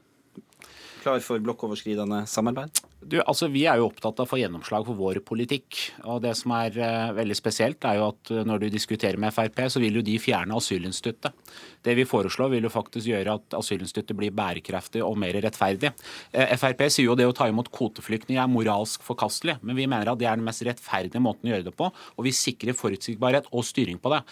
Klar 1.03 1.19
for 1.19 1.41
blokkoverskridende 1.43 2.23
samarbeid? 2.29 2.79
Du, 3.09 3.17
altså 3.21 3.47
Vi 3.51 3.65
er 3.69 3.79
jo 3.79 3.87
opptatt 3.89 4.19
av 4.21 4.27
å 4.27 4.29
få 4.29 4.39
gjennomslag 4.39 4.85
for 4.87 4.97
vår 4.99 5.19
politikk. 5.25 5.79
og 6.09 6.21
Det 6.23 6.33
som 6.39 6.53
er 6.55 6.77
uh, 6.79 7.13
veldig 7.17 7.35
spesielt, 7.37 7.83
er 7.87 7.99
jo 7.99 8.07
at 8.11 8.31
uh, 8.31 8.41
når 8.47 8.63
du 8.63 8.67
diskuterer 8.73 9.19
med 9.19 9.33
Frp, 9.35 9.59
så 9.71 9.81
vil 9.83 9.99
jo 9.99 10.05
de 10.05 10.15
fjerne 10.21 10.55
asylinstituttet. 10.57 11.35
Det 11.83 11.95
vi 11.97 12.07
foreslår, 12.07 12.53
vil 12.53 12.67
jo 12.67 12.71
faktisk 12.73 13.09
gjøre 13.11 13.35
at 13.39 13.57
asylinstituttet 13.59 14.17
blir 14.17 14.33
bærekraftig 14.35 15.03
og 15.03 15.17
mer 15.19 15.35
rettferdig. 15.43 15.93
Uh, 16.35 16.55
Frp 16.59 16.85
sier 16.87 17.09
jo 17.09 17.17
det 17.19 17.27
å 17.29 17.35
ta 17.35 17.49
imot 17.51 17.71
kvoteflyktninger 17.73 18.41
er 18.43 18.51
moralsk 18.51 19.03
forkastelig, 19.05 19.59
men 19.61 19.79
vi 19.79 19.87
mener 19.89 20.13
at 20.13 20.21
det 20.21 20.29
er 20.29 20.39
den 20.39 20.47
mest 20.47 20.63
rettferdige 20.67 21.23
måten 21.23 21.49
å 21.49 21.55
gjøre 21.55 21.69
det 21.69 21.77
på, 21.79 21.89
og 21.91 22.27
vi 22.27 22.35
sikrer 22.35 22.77
forutsigbarhet 22.77 23.51
og 23.51 23.67
styring 23.67 23.99
på 24.01 24.13
det. 24.15 24.23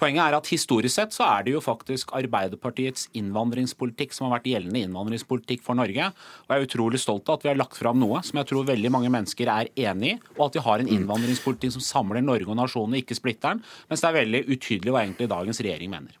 Poenget 0.00 0.22
er 0.24 0.38
at 0.38 0.48
historisk 0.48 0.94
sett 0.94 1.12
så 1.12 1.26
er 1.26 1.44
det 1.44 1.52
jo 1.52 1.60
faktisk 1.60 2.14
Arbeiderpartiets 2.16 3.10
innvandringspolitikk 3.20 4.14
som 4.16 4.26
har 4.26 4.38
vært 4.38 4.48
gjeldende 4.48 4.86
innvandringspolitikk 4.86 5.60
for 5.66 5.76
Norge. 5.76 6.06
Og 6.46 6.54
jeg 6.54 6.62
er 6.62 6.68
utrolig 6.68 7.00
stolt 7.02 7.28
av 7.28 7.36
at 7.36 7.44
vi 7.44 7.50
har 7.50 7.58
lagt 7.60 7.76
fram 7.76 8.00
noe 8.00 8.19
som 8.26 8.40
jeg 8.40 8.50
tror 8.50 8.68
veldig 8.68 8.92
mange 8.92 9.10
mennesker 9.12 9.50
er 9.52 9.70
enig 9.88 10.14
i, 10.14 10.18
og 10.38 10.48
at 10.48 10.58
vi 10.58 10.64
har 10.64 10.82
en 10.82 10.88
mm. 10.88 10.94
innvandringspolitikk 10.96 11.76
som 11.76 11.84
samler 11.84 12.24
Norge 12.24 12.48
og 12.48 12.58
nasjonen, 12.58 12.98
ikke 13.00 13.18
splitter 13.18 13.56
den, 13.56 13.62
mens 13.90 14.02
det 14.02 14.10
er 14.10 14.18
veldig 14.20 14.42
utydelig 14.48 14.94
hva 14.94 15.04
egentlig 15.04 15.30
dagens 15.30 15.62
regjering 15.64 15.92
mener. 15.92 16.18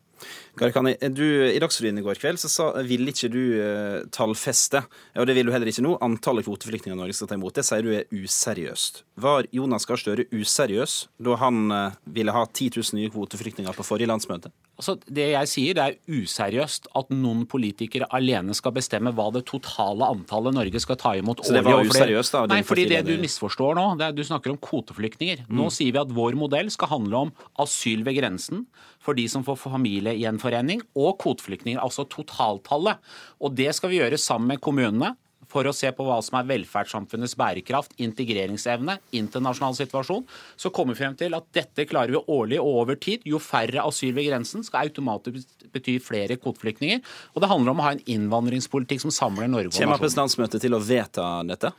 Du, 0.60 1.24
I 1.48 1.60
Dagsrevyen 1.62 1.98
i 1.98 2.04
går 2.04 2.18
kveld 2.20 2.40
så 2.42 2.50
sa, 2.52 2.66
ville 2.84 3.14
ikke 3.14 3.30
du 3.32 3.40
uh, 3.56 4.02
tallfeste, 4.12 4.82
og 5.16 5.28
det 5.28 5.36
vil 5.38 5.48
du 5.48 5.54
heller 5.54 5.70
ikke 5.70 5.84
nå, 5.86 5.94
antallet 6.04 6.44
kvoteflyktninger 6.44 6.98
Norge 6.98 7.16
skal 7.16 7.30
ta 7.30 7.38
imot. 7.38 7.56
Det 7.56 7.64
sier 7.64 7.86
du 7.86 7.94
er 7.96 8.08
useriøst. 8.12 9.04
Var 9.24 9.48
Jonas 9.56 9.88
Gahr 9.88 10.00
Støre 10.00 10.28
useriøs 10.34 10.96
da 11.24 11.38
han 11.40 11.72
uh, 11.72 11.96
ville 12.04 12.34
ha 12.36 12.44
10 12.44 12.74
000 12.76 13.00
nye 13.00 13.12
kvoteflyktninger 13.14 13.76
på 13.76 13.86
forrige 13.86 14.10
landsmøte? 14.12 14.52
Altså, 14.80 14.94
det 15.12 15.26
jeg 15.34 15.48
sier, 15.50 15.76
det 15.76 15.84
er 15.84 16.20
useriøst 16.20 16.86
at 16.96 17.10
noen 17.12 17.42
politikere 17.48 18.06
alene 18.16 18.54
skal 18.56 18.72
bestemme 18.72 19.12
hva 19.12 19.26
det 19.34 19.42
totale 19.48 20.08
antallet 20.08 20.56
Norge 20.56 20.80
skal 20.80 20.96
ta 21.00 21.12
imot. 21.20 21.42
Så 21.44 21.52
det 21.52 21.64
var 21.66 21.84
useriøst, 21.84 22.36
da? 22.36 22.46
Nei, 22.48 22.62
fordi 22.64 22.86
det 22.88 23.02
du 23.08 23.12
misforstår 23.20 23.76
nå, 23.76 23.84
det 24.00 24.08
er 24.08 24.16
du 24.16 24.24
snakker 24.24 24.54
om 24.54 24.60
kvoteflyktninger. 24.60 25.44
Nå 25.50 25.68
mm. 25.68 25.74
sier 25.76 25.92
vi 25.92 26.00
at 26.00 26.14
vår 26.16 26.38
modell 26.40 26.72
skal 26.72 26.94
handle 26.94 27.26
om 27.26 27.34
asyl 27.60 28.06
ved 28.08 28.16
grensen 28.22 28.64
for 29.04 29.16
de 29.16 29.26
som 29.32 29.44
får 29.44 29.60
familiegjenforening, 29.66 30.49
og 30.94 31.18
kvoteflyktninger, 31.22 31.80
altså 31.82 32.06
totaltallet. 32.10 33.00
Og 33.40 33.54
det 33.56 33.72
skal 33.76 33.92
vi 33.92 34.00
gjøre 34.00 34.20
sammen 34.20 34.54
med 34.54 34.62
kommunene 34.64 35.14
for 35.50 35.66
å 35.66 35.74
se 35.74 35.90
på 35.94 36.04
hva 36.06 36.20
som 36.22 36.38
er 36.38 36.48
velferdssamfunnets 36.48 37.34
bærekraft, 37.38 37.96
integreringsevne, 38.02 38.98
internasjonal 39.18 39.74
situasjon, 39.78 40.22
så 40.60 40.70
kommer 40.74 40.94
vi 40.94 41.02
frem 41.02 41.16
til 41.18 41.34
at 41.36 41.48
dette 41.56 41.86
klarer 41.90 42.14
vi 42.14 42.22
årlig 42.30 42.60
og 42.62 42.82
over 42.84 43.00
tid. 43.00 43.26
Jo 43.28 43.40
færre 43.42 43.82
asyl 43.82 44.14
ved 44.16 44.28
grensen 44.30 44.64
skal 44.66 44.90
automatisk 44.90 45.66
bety 45.74 45.98
flere 46.02 46.38
kvoteflyktninger. 46.40 47.02
Og 47.34 47.42
det 47.42 47.50
handler 47.50 47.74
om 47.74 47.82
å 47.82 47.88
ha 47.88 47.96
en 47.96 48.06
innvandringspolitikk 48.06 49.02
som 49.06 49.14
samler 49.14 49.50
Norge 49.50 49.72
og 49.72 49.74
nasjonen. 49.74 49.96
Kommer 49.98 50.22
landsmøtet 50.22 50.66
til 50.66 50.76
å 50.76 50.82
vedta 50.84 51.28
dette? 51.48 51.74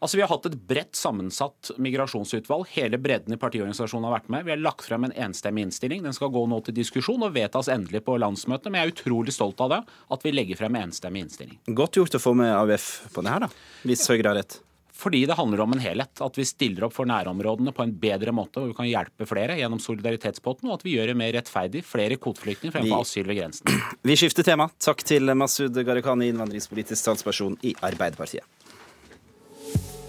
Altså, 0.00 0.16
Vi 0.16 0.22
har 0.22 0.28
hatt 0.28 0.46
et 0.46 0.58
bredt 0.68 0.98
sammensatt 0.98 1.70
migrasjonsutvalg. 1.80 2.66
Hele 2.74 2.98
bredden 3.00 3.32
i 3.32 3.40
partiorganisasjonen 3.40 4.08
har 4.08 4.18
vært 4.18 4.28
med. 4.32 4.44
Vi 4.44 4.52
har 4.52 4.60
lagt 4.60 4.84
frem 4.88 5.08
en 5.08 5.16
enstemmig 5.26 5.66
innstilling. 5.66 6.04
Den 6.04 6.16
skal 6.16 6.32
gå 6.34 6.44
nå 6.50 6.60
til 6.66 6.76
diskusjon 6.76 7.24
og 7.24 7.34
vedtas 7.36 7.70
endelig 7.72 8.04
på 8.04 8.18
landsmøtet. 8.20 8.68
Men 8.70 8.82
jeg 8.82 8.90
er 8.90 8.94
utrolig 8.94 9.34
stolt 9.36 9.60
av 9.64 9.72
det, 9.72 9.80
at 10.12 10.26
vi 10.26 10.34
legger 10.34 10.60
frem 10.60 10.76
en 10.76 10.90
enstemmig 10.90 11.26
innstilling. 11.26 11.58
Godt 11.66 12.00
gjort 12.00 12.18
å 12.18 12.22
få 12.22 12.36
med 12.36 12.52
AUF 12.52 12.88
på 13.14 13.24
det 13.24 13.34
her, 13.34 13.46
da. 13.46 13.52
Hvis 13.88 14.06
Høyre 14.10 14.32
har 14.32 14.40
rett. 14.42 14.60
Fordi 14.96 15.26
det 15.28 15.36
handler 15.36 15.60
om 15.60 15.72
en 15.76 15.80
helhet. 15.80 16.20
At 16.24 16.38
vi 16.38 16.44
stiller 16.48 16.86
opp 16.86 16.94
for 16.96 17.08
nærområdene 17.08 17.72
på 17.76 17.84
en 17.84 17.92
bedre 18.00 18.32
måte, 18.36 18.62
og 18.62 18.72
vi 18.72 18.76
kan 18.78 18.88
hjelpe 18.88 19.28
flere 19.28 19.58
gjennom 19.58 19.80
solidaritetspotten, 19.82 20.70
og 20.70 20.78
at 20.78 20.86
vi 20.86 20.96
gjør 20.96 21.12
det 21.12 21.18
mer 21.20 21.34
rettferdig. 21.36 21.84
Flere 21.84 22.16
kvoteflyktninger 22.20 22.76
fremfor 22.78 23.04
asyl 23.04 23.28
ved 23.28 23.40
grensen. 23.42 23.82
Vi 24.08 24.16
skifter 24.16 24.46
tema. 24.46 24.70
Takk 24.80 25.04
til 25.06 25.32
Masud 25.36 25.76
Gharahkhani, 25.76 26.30
innvandringspolitisk 26.32 27.10
talsperson 27.10 27.58
i 27.66 27.74
Arbeiderpartiet. 27.84 28.55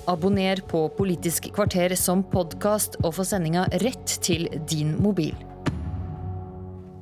Abonner 0.08 0.62
på 0.72 0.86
Politisk 0.96 1.50
kvarter 1.52 1.92
som 2.00 2.22
podkast 2.32 2.96
og 3.02 3.18
få 3.18 3.26
sendinga 3.28 3.66
rett 3.84 4.14
til 4.24 4.46
din 4.72 4.94
mobil. 5.04 5.36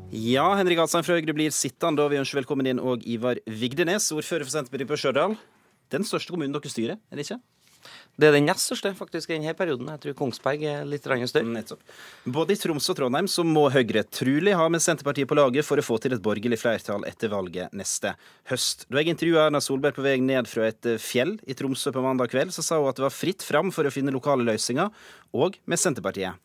Ja, 0.09 0.47
Henrik 0.57 0.81
Asheim 0.81 1.05
fra 1.05 1.19
Høyre 1.19 1.35
blir 1.38 1.53
sittende, 1.53 2.01
og 2.01 2.09
vi 2.13 2.17
ønsker 2.17 2.39
velkommen 2.39 2.69
inn 2.71 2.81
og 2.81 3.05
Ivar 3.05 3.38
Vigdenes, 3.45 4.07
ordfører 4.15 4.47
for 4.47 4.55
Senterpartiet 4.55 4.89
på 4.89 4.97
Stjørdal. 4.97 5.35
Den 5.93 6.07
største 6.07 6.33
kommunen 6.33 6.55
dere 6.55 6.71
styrer, 6.71 6.97
er 6.97 7.19
det 7.19 7.27
ikke? 7.27 7.38
Det 8.15 8.30
er 8.30 8.36
den 8.38 8.46
nest 8.48 8.63
største 8.63 8.94
faktisk 8.96 9.32
i 9.32 9.36
denne 9.36 9.51
perioden. 9.58 9.89
Jeg 9.92 10.01
tror 10.04 10.15
Kongsberg 10.22 10.62
er 10.63 10.86
litt 10.88 11.04
større. 11.04 11.44
Nettopp. 11.51 11.82
Både 12.24 12.56
i 12.56 12.60
Troms 12.60 12.88
og 12.92 12.96
Trondheim 12.96 13.27
så 13.27 13.44
må 13.44 13.65
Høyre 13.74 14.06
trulig 14.08 14.54
ha 14.56 14.70
med 14.72 14.84
Senterpartiet 14.84 15.27
på 15.27 15.36
laget 15.36 15.68
for 15.68 15.82
å 15.82 15.84
få 15.84 15.98
til 16.00 16.15
et 16.15 16.24
borgerlig 16.24 16.62
flertall 16.62 17.04
etter 17.10 17.34
valget 17.34 17.75
neste 17.75 18.13
høst. 18.51 18.88
Da 18.88 19.04
jeg 19.04 19.12
intervjua 19.12 19.50
Erna 19.50 19.60
Solberg 19.63 20.00
på 20.00 20.06
vei 20.06 20.15
ned 20.24 20.48
fra 20.48 20.70
et 20.70 20.88
eh, 20.88 21.01
fjell 21.01 21.36
i 21.44 21.58
Tromsø 21.60 21.92
på 21.92 22.06
mandag 22.06 22.32
kveld, 22.32 22.56
så 22.56 22.63
sa 22.63 22.80
hun 22.80 22.88
at 22.94 23.01
det 23.01 23.08
var 23.10 23.15
fritt 23.15 23.44
fram 23.44 23.74
for 23.75 23.84
å 23.84 23.92
finne 23.92 24.15
lokale 24.15 24.48
løsninger, 24.48 24.96
og 25.36 25.60
med 25.68 25.82
Senterpartiet. 25.82 26.39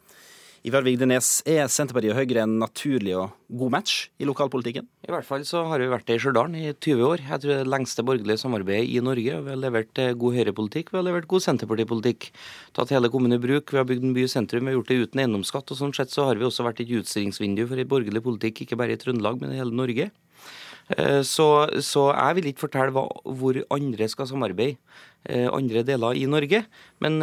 Ivar 0.61 0.85
Vigdenes, 0.85 1.39
er 1.49 1.71
Senterpartiet 1.73 2.13
og 2.13 2.19
Høyre 2.19 2.43
en 2.43 2.59
naturlig 2.61 3.15
og 3.17 3.31
god 3.57 3.71
match 3.73 4.11
i 4.21 4.27
lokalpolitikken? 4.29 4.85
I 5.09 5.13
hvert 5.15 5.25
fall 5.25 5.41
så 5.49 5.63
har 5.71 5.81
vi 5.81 5.87
vært 5.89 6.05
det 6.11 6.19
i 6.19 6.21
Stjørdal 6.21 6.53
i 6.53 6.75
20 6.75 7.07
år. 7.07 7.23
Jeg 7.25 7.41
tror 7.41 7.49
det 7.49 7.55
er 7.55 7.63
det 7.65 7.73
lengste 7.73 8.05
borgerlige 8.05 8.43
samarbeidet 8.43 8.91
i 8.93 9.01
Norge. 9.01 9.39
Vi 9.47 9.55
har 9.55 9.57
levert 9.57 10.01
eh, 10.05 10.13
god 10.21 10.37
høyrepolitikk, 10.37 10.93
vi 10.93 11.01
har 11.01 11.07
levert 11.07 11.31
god 11.33 11.47
senterpartipolitikk. 11.47 12.29
Tatt 12.77 12.93
hele 12.93 13.09
kommunen 13.09 13.39
i 13.39 13.41
bruk, 13.41 13.73
vi 13.73 13.81
har 13.81 13.89
bygd 13.89 14.05
en 14.05 14.13
by 14.19 14.27
i 14.27 14.35
sentrum, 14.35 14.69
vi 14.69 14.75
har 14.75 14.77
gjort 14.77 14.93
det 14.93 15.01
uten 15.01 15.25
eiendomsskatt. 15.25 15.73
Og 15.73 15.81
sånn 15.81 15.97
sett 15.97 16.13
så 16.13 16.29
har 16.29 16.37
vi 16.37 16.45
også 16.51 16.69
vært 16.69 16.85
et 16.85 16.93
utstillingsvindu 17.01 17.65
for 17.65 17.81
en 17.81 17.93
borgerlig 17.97 18.27
politikk, 18.29 18.67
ikke 18.67 18.83
bare 18.83 18.99
i 18.99 19.01
Trøndelag, 19.01 19.41
men 19.41 19.57
i 19.57 19.63
hele 19.63 19.73
Norge. 19.73 20.11
Eh, 20.93 21.23
så, 21.25 21.51
så, 21.81 22.11
jeg 22.13 22.37
vil 22.37 22.53
ikke 22.53 22.67
fortelle 22.67 22.93
hva, 22.93 23.09
hvor 23.25 23.65
andre 23.81 24.13
skal 24.13 24.29
samarbeide, 24.29 24.77
eh, 25.25 25.49
andre 25.49 25.89
deler 25.89 26.21
i 26.21 26.29
Norge. 26.29 26.67
Men 27.01 27.23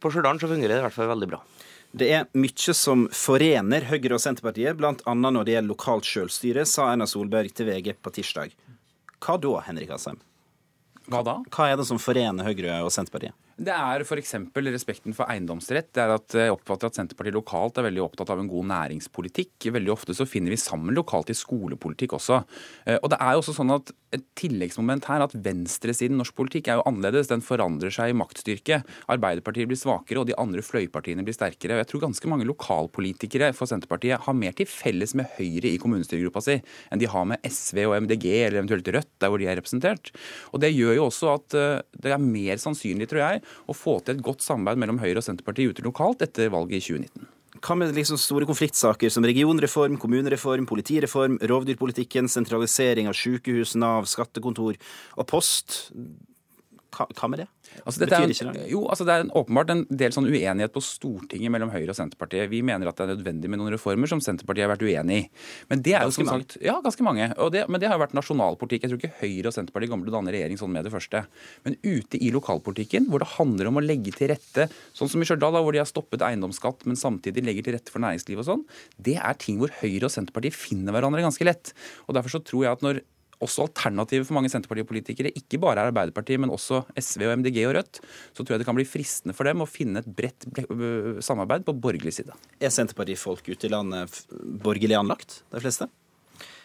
på 0.00 0.14
Stjørdal 0.16 0.40
så 0.40 0.48
fungerer 0.48 0.78
det 0.78 0.80
i 0.80 0.88
hvert 0.88 0.96
fall 0.96 1.12
veldig 1.12 1.34
bra. 1.36 1.44
Det 1.90 2.06
er 2.14 2.26
mye 2.38 2.74
som 2.76 3.08
forener 3.14 3.86
Høyre 3.88 4.14
og 4.14 4.22
Senterpartiet, 4.22 4.76
bl.a. 4.78 4.94
når 5.14 5.42
det 5.42 5.56
gjelder 5.56 5.72
lokalt 5.72 6.06
selvstyre, 6.06 6.62
sa 6.68 6.92
Erna 6.92 7.08
Solberg 7.10 7.50
til 7.56 7.66
VG 7.66 7.96
på 7.98 8.12
tirsdag. 8.14 8.54
Hva 9.18 9.34
da, 9.42 9.56
Henrik 9.66 9.90
Asheim? 9.96 10.20
Hva 11.10 11.24
da? 11.26 11.40
Hva 11.50 11.66
er 11.66 11.80
det 11.80 11.88
som 11.88 11.98
forener 11.98 12.46
Høyre 12.46 12.78
og 12.86 12.92
Senterpartiet? 12.94 13.34
Det 13.60 13.72
er 13.76 14.00
f.eks. 14.00 14.30
respekten 14.72 15.12
for 15.12 15.28
eiendomsrett. 15.28 15.90
Det 15.92 16.00
er 16.00 16.14
at 16.14 16.36
Jeg 16.38 16.52
oppfatter 16.54 16.88
at 16.88 16.96
Senterpartiet 16.96 17.36
lokalt 17.36 17.76
er 17.76 17.84
veldig 17.90 18.06
opptatt 18.06 18.30
av 18.32 18.40
en 18.40 18.48
god 18.48 18.70
næringspolitikk. 18.70 19.66
Veldig 19.74 19.92
ofte 19.92 20.16
så 20.16 20.24
finner 20.24 20.54
vi 20.54 20.56
sammen 20.60 20.96
lokalt 20.96 21.28
i 21.28 21.36
skolepolitikk 21.36 22.14
også. 22.16 22.38
Eh, 22.88 22.96
og 23.02 23.10
det 23.12 23.18
er 23.20 23.34
jo 23.36 23.42
også 23.44 23.58
sånn 23.60 23.76
at 23.76 23.96
Et 24.10 24.24
tilleggsmoment 24.34 25.04
her 25.06 25.22
at 25.22 25.34
venstresiden 25.38 26.16
norsk 26.18 26.34
politikk 26.34 26.66
er 26.66 26.80
jo 26.80 26.86
annerledes. 26.88 27.28
Den 27.30 27.44
forandrer 27.46 27.92
seg 27.94 28.10
i 28.10 28.16
maktstyrke. 28.18 28.80
Arbeiderpartiet 29.06 29.68
blir 29.70 29.78
svakere, 29.78 30.18
og 30.18 30.26
de 30.26 30.34
andre 30.34 30.64
fløypartiene 30.66 31.22
blir 31.22 31.36
sterkere. 31.36 31.76
Og 31.76 31.84
Jeg 31.84 31.90
tror 31.92 32.02
ganske 32.08 32.26
mange 32.32 32.48
lokalpolitikere 32.48 33.52
for 33.54 33.70
Senterpartiet 33.70 34.18
har 34.24 34.34
mer 34.34 34.56
til 34.58 34.66
felles 34.66 35.14
med 35.14 35.30
Høyre 35.36 35.70
i 35.70 35.78
kommunestyregruppa 35.78 36.42
si 36.42 36.56
enn 36.90 36.98
de 36.98 37.06
har 37.06 37.28
med 37.30 37.38
SV 37.46 37.84
og 37.86 37.94
MDG 38.02 38.26
eller 38.48 38.64
eventuelt 38.64 38.90
Rødt, 38.90 39.12
der 39.22 39.30
hvor 39.30 39.38
de 39.38 39.46
er 39.46 39.60
representert. 39.60 40.10
Og 40.50 40.58
Det 40.58 40.74
gjør 40.74 40.98
jo 40.98 41.06
også 41.06 41.30
at 41.36 41.54
eh, 41.54 41.86
det 42.02 42.10
er 42.10 42.18
mer 42.18 42.58
sannsynlig, 42.58 43.06
tror 43.06 43.22
jeg, 43.22 43.44
å 43.68 43.76
få 43.76 43.98
til 44.04 44.16
et 44.16 44.24
godt 44.24 44.44
samarbeid 44.44 44.80
mellom 44.82 45.02
Høyre 45.02 45.20
og 45.20 45.26
Senterpartiet 45.26 45.74
ute 45.74 45.86
lokalt 45.86 46.24
etter 46.26 46.52
valget 46.52 46.80
i 46.80 46.86
2019. 47.00 47.28
Hva 47.60 47.74
med 47.76 47.92
liksom 47.92 48.16
store 48.20 48.46
konfliktsaker 48.48 49.10
som 49.12 49.26
regionreform, 49.26 49.98
kommunereform, 50.00 50.68
politireform, 50.70 51.40
rovdyrpolitikken, 51.50 52.30
sentralisering 52.30 53.10
av 53.10 53.16
sykehus, 53.18 53.74
Nav, 53.76 54.06
skattekontor 54.08 54.78
og 55.18 55.28
post? 55.28 55.82
Hva 56.90 57.28
med 57.30 57.42
det? 57.42 57.46
Altså, 57.84 58.02
det, 58.02 58.10
er 58.10 58.24
en, 58.26 58.56
jo, 58.66 58.80
altså 58.90 59.04
det 59.06 59.14
er 59.14 59.24
en, 59.24 59.30
åpenbart 59.38 59.70
en 59.72 59.82
del 59.88 60.14
sånn 60.14 60.26
uenighet 60.26 60.72
på 60.74 60.82
Stortinget 60.82 61.52
mellom 61.54 61.70
Høyre 61.72 61.92
og 61.92 61.98
Senterpartiet. 61.98 62.50
Vi 62.50 62.62
mener 62.66 62.90
at 62.90 62.98
det 62.98 63.06
er 63.06 63.12
nødvendig 63.14 63.50
med 63.52 63.60
noen 63.60 63.72
reformer 63.74 64.10
som 64.10 64.22
Senterpartiet 64.24 64.66
har 64.66 64.72
vært 64.72 64.82
uenig 64.82 65.20
i. 65.20 65.26
Men 65.70 65.84
det 65.86 65.94
er 65.96 66.06
jo 66.08 66.14
som 66.16 66.28
sagt, 66.28 66.56
ja, 66.64 66.76
ganske 66.82 67.06
mange. 67.06 67.30
Det, 67.54 67.62
men 67.70 67.82
det 67.82 67.90
har 67.90 67.98
jo 67.98 68.02
vært 68.02 68.16
nasjonalpolitikk. 68.18 68.86
Jeg 68.86 68.92
tror 68.92 69.02
ikke 69.02 69.20
Høyre 69.20 69.52
og 69.52 69.56
Senterpartiet 69.56 69.92
kommer 69.92 70.08
til 70.08 70.14
å 70.14 70.16
danne 70.18 70.34
regjering 70.34 70.60
sånn 70.60 70.74
med 70.74 70.88
det 70.88 70.94
første. 70.94 71.22
Men 71.68 71.78
ute 71.86 72.18
i 72.18 72.32
lokalpolitikken, 72.34 73.06
hvor 73.12 73.22
det 73.22 73.30
handler 73.36 73.70
om 73.70 73.78
å 73.78 73.84
legge 73.84 74.14
til 74.16 74.32
rette, 74.32 74.66
sånn 74.96 75.12
som 75.12 75.22
i 75.22 75.28
Stjørdal, 75.28 75.60
hvor 75.60 75.76
de 75.76 75.82
har 75.82 75.88
stoppet 75.88 76.26
eiendomsskatt, 76.26 76.86
men 76.90 76.98
samtidig 76.98 77.46
legger 77.46 77.68
til 77.68 77.78
rette 77.78 77.94
for 77.94 78.02
næringsliv 78.02 78.42
og 78.42 78.48
sånn, 78.50 78.66
det 78.98 79.16
er 79.20 79.38
ting 79.40 79.60
hvor 79.62 79.72
Høyre 79.80 80.08
og 80.08 80.14
Senterpartiet 80.14 80.58
finner 80.58 80.96
hverandre 80.96 81.24
ganske 81.24 81.46
lett. 81.46 81.74
Og 82.08 82.16
Derfor 82.18 82.34
så 82.34 82.42
tror 82.44 82.66
jeg 82.66 82.74
at 82.74 82.84
når 82.84 83.02
også 83.40 83.66
alternativet 83.66 84.28
for 84.28 84.36
mange 84.36 84.50
Senterpartipolitikere 84.52 85.32
ikke 85.36 85.60
bare 85.62 85.80
er 85.80 85.90
Arbeiderpartiet, 85.90 86.40
men 86.42 86.52
også 86.52 86.82
SV 86.98 87.26
og 87.28 87.38
MDG 87.40 87.62
og 87.66 87.76
Rødt, 87.78 88.02
så 88.34 88.42
tror 88.42 88.56
jeg 88.56 88.62
det 88.62 88.68
kan 88.68 88.78
bli 88.78 88.88
fristende 88.88 89.36
for 89.36 89.48
dem 89.48 89.64
å 89.64 89.68
finne 89.70 90.02
et 90.02 90.10
bredt 90.10 90.48
samarbeid 91.24 91.64
på 91.66 91.76
borgerlig 91.76 92.14
side. 92.20 92.36
Er 92.60 92.74
Senterpartifolk 92.74 93.48
ute 93.48 93.68
i 93.68 93.72
landet 93.72 94.22
borgerlig 94.64 94.98
anlagt, 94.98 95.42
de 95.54 95.64
fleste? 95.64 95.88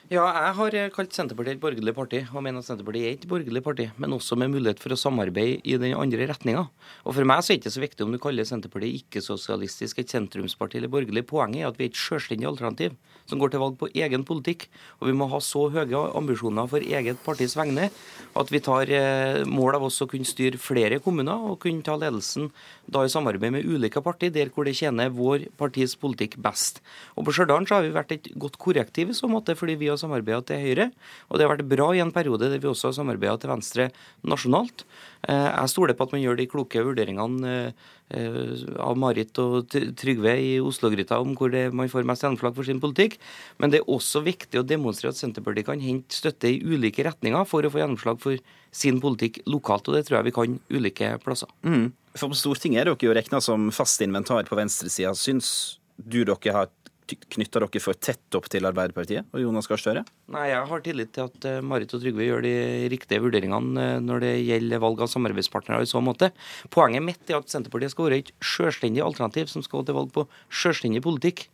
Ja, 0.05 0.21
jeg 0.29 0.53
har 0.53 0.75
kalt 0.93 1.15
Senterpartiet 1.17 1.55
et 1.55 1.61
borgerlig 1.63 1.93
parti, 1.97 2.19
og 2.29 2.43
mener 2.45 2.61
at 2.61 2.67
Senterpartiet 2.67 3.07
er 3.07 3.15
et 3.15 3.23
borgerlig 3.25 3.63
parti, 3.65 3.87
men 3.97 4.13
også 4.13 4.35
med 4.37 4.51
mulighet 4.53 4.77
for 4.77 4.93
å 4.93 4.97
samarbeide 5.01 5.63
i 5.65 5.79
den 5.81 5.95
andre 5.97 6.27
retninga. 6.29 6.61
Og 7.09 7.15
For 7.17 7.25
meg 7.25 7.41
så 7.41 7.55
er 7.55 7.57
det 7.57 7.63
ikke 7.63 7.73
så 7.73 7.81
viktig 7.81 8.05
om 8.05 8.13
du 8.13 8.19
kaller 8.21 8.45
Senterpartiet 8.45 8.99
ikke-sosialistisk, 8.99 10.03
et 10.03 10.13
sentrumsparti 10.13 10.77
eller 10.77 10.93
borgerlig. 10.93 11.25
Poenget 11.25 11.63
er 11.63 11.71
at 11.71 11.79
vi 11.81 11.87
er 11.87 11.89
et 11.89 11.97
selvstendig 11.97 12.45
alternativ 12.45 12.93
som 13.25 13.41
går 13.41 13.53
til 13.53 13.63
valg 13.63 13.79
på 13.79 13.89
egen 13.97 14.25
politikk. 14.27 14.67
Og 14.99 15.09
vi 15.09 15.15
må 15.17 15.27
ha 15.31 15.39
så 15.41 15.65
høye 15.73 16.01
ambisjoner 16.17 16.69
for 16.69 16.85
eget 16.85 17.21
partis 17.25 17.57
vegne 17.57 17.89
at 18.35 18.51
vi 18.53 18.61
tar 18.63 18.91
eh, 18.93 19.41
mål 19.49 19.79
av 19.79 19.87
oss 19.87 20.01
å 20.03 20.09
kunne 20.11 20.27
styre 20.27 20.61
flere 20.61 20.99
kommuner 21.03 21.49
og 21.49 21.57
kunne 21.63 21.85
ta 21.85 21.97
ledelsen 21.97 22.51
da 22.85 23.01
i 23.05 23.11
samarbeid 23.11 23.55
med 23.55 23.65
ulike 23.65 24.03
partier, 24.05 24.33
der 24.33 24.51
hvor 24.53 24.67
det 24.67 24.75
tjener 24.77 25.13
vår 25.13 25.47
partis 25.57 25.95
politikk 25.97 26.37
best. 26.45 26.81
Og 27.17 27.25
På 27.25 27.33
Stjørdal 27.33 27.65
har 27.71 27.85
vi 27.85 27.93
vært 27.95 28.13
et 28.13 28.29
godt 28.37 28.59
korrektiv 28.61 29.09
i 29.09 29.17
så 29.17 29.29
måte, 29.31 29.57
fordi 29.57 29.79
vi 29.81 29.89
har 29.89 29.94
samarbeida 30.01 30.43
til 30.49 30.61
Høyre. 30.63 30.87
Og 31.29 31.37
det 31.37 31.45
har 31.45 31.53
vært 31.55 31.69
bra 31.71 31.89
i 31.95 32.01
en 32.03 32.13
periode 32.15 32.49
der 32.51 32.61
vi 32.61 32.69
også 32.69 32.89
har 32.89 32.97
samarbeida 32.97 33.35
til 33.41 33.51
Venstre 33.51 33.89
nasjonalt. 34.27 34.85
Eh, 35.27 35.49
jeg 35.49 35.71
stoler 35.73 35.97
på 35.97 36.07
at 36.07 36.15
man 36.15 36.23
gjør 36.23 36.39
de 36.39 36.47
kloke 36.51 36.83
vurderingene 36.85 37.55
eh, 37.65 38.65
av 38.81 38.99
Marit 39.01 39.37
og 39.41 39.71
Trygve 39.71 40.35
i 40.41 40.51
Oslo-gryta 40.63 41.19
om 41.23 41.33
hvor 41.37 41.55
man 41.75 41.91
får 41.91 42.07
mest 42.07 42.25
gjennomslag 42.25 42.55
for 42.57 42.67
sin 42.67 42.81
politikk. 42.83 43.17
Men 43.61 43.73
det 43.73 43.81
er 43.81 43.91
også 43.91 44.23
viktig 44.25 44.61
å 44.61 44.67
demonstrere 44.67 45.15
at 45.15 45.21
Senterpartiet 45.21 45.69
kan 45.69 45.83
hente 45.83 46.17
støtte 46.17 46.51
i 46.51 46.61
ulike 46.61 47.05
retninger 47.07 47.49
for 47.49 47.65
å 47.65 47.73
få 47.73 47.81
gjennomslag 47.83 48.21
for 48.23 48.41
sin 48.75 48.99
politikk 49.03 49.39
lokalt, 49.47 49.87
og 49.87 49.95
det 49.95 50.03
tror 50.07 50.19
jeg 50.19 50.27
vi 50.27 50.35
kan 50.35 50.57
ulike 50.73 51.13
plasser. 51.23 51.51
Mm. 51.63 51.93
For 52.15 52.31
på 52.31 52.37
Stortinget 52.39 52.83
er 52.83 52.91
dere 52.91 53.07
jo 53.07 53.15
regna 53.15 53.41
som 53.43 53.69
fast 53.75 54.03
inventar 54.03 54.47
på 54.47 54.57
venstresida. 54.59 55.13
Syns 55.15 55.79
du 55.95 56.23
dere 56.23 56.55
har 56.55 56.71
knytter 57.05 57.65
dere 57.65 57.81
for 57.83 57.97
tett 57.97 58.37
opp 58.37 58.47
til 58.51 58.65
Arbeiderpartiet 58.67 59.29
og 59.33 59.43
Jonas 59.43 59.69
Gahr 59.69 59.81
Støre? 59.81 60.05
Nei, 60.33 60.47
jeg 60.51 60.69
har 60.71 60.83
tillit 60.85 61.11
til 61.15 61.29
at 61.29 61.47
eh, 61.49 61.61
Marit 61.65 61.93
og 61.95 62.01
Trygve 62.03 62.25
gjør 62.25 62.45
de 62.45 62.55
riktige 62.93 63.21
vurderingene 63.23 63.83
eh, 63.83 63.99
når 64.03 64.23
det 64.25 64.33
gjelder 64.45 64.83
valg 64.83 65.03
av 65.05 65.11
samarbeidspartnere 65.13 65.85
i 65.85 65.89
så 65.89 66.01
måte. 66.03 66.31
Poenget 66.73 67.05
mitt 67.05 67.29
er 67.29 67.39
at 67.39 67.51
Senterpartiet 67.51 67.93
skal 67.93 68.09
være 68.09 68.21
et 68.23 68.33
selvstendig 68.43 69.03
alternativ 69.05 69.51
som 69.51 69.65
skal 69.65 69.81
gå 69.81 69.89
til 69.89 69.99
valg 69.99 70.13
på 70.15 70.25
selvstendig 70.63 71.03
politikk. 71.05 71.47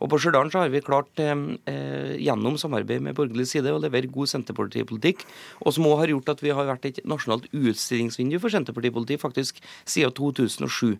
Og 0.00 0.08
På 0.10 0.18
Stjørdal 0.20 0.50
har 0.54 0.70
vi 0.72 0.80
klart 0.84 1.20
eh, 1.20 1.32
eh, 1.70 2.14
gjennom 2.24 2.56
samarbeid 2.60 3.04
med 3.04 3.16
borgerlig 3.18 3.48
side 3.50 3.72
å 3.72 3.80
levere 3.82 4.10
god 4.10 4.30
senterpartipolitikk, 4.32 5.26
og 5.60 5.76
som 5.76 5.88
òg 5.90 5.98
har 6.02 6.14
gjort 6.14 6.32
at 6.34 6.44
vi 6.44 6.54
har 6.56 6.68
vært 6.70 6.88
et 6.88 7.02
nasjonalt 7.08 7.48
utstillingsvindu 7.52 8.38
for 8.40 8.52
senterpartipolitikk 8.54 9.20
faktisk 9.26 9.60
siden 9.84 10.14
2007. 10.16 10.96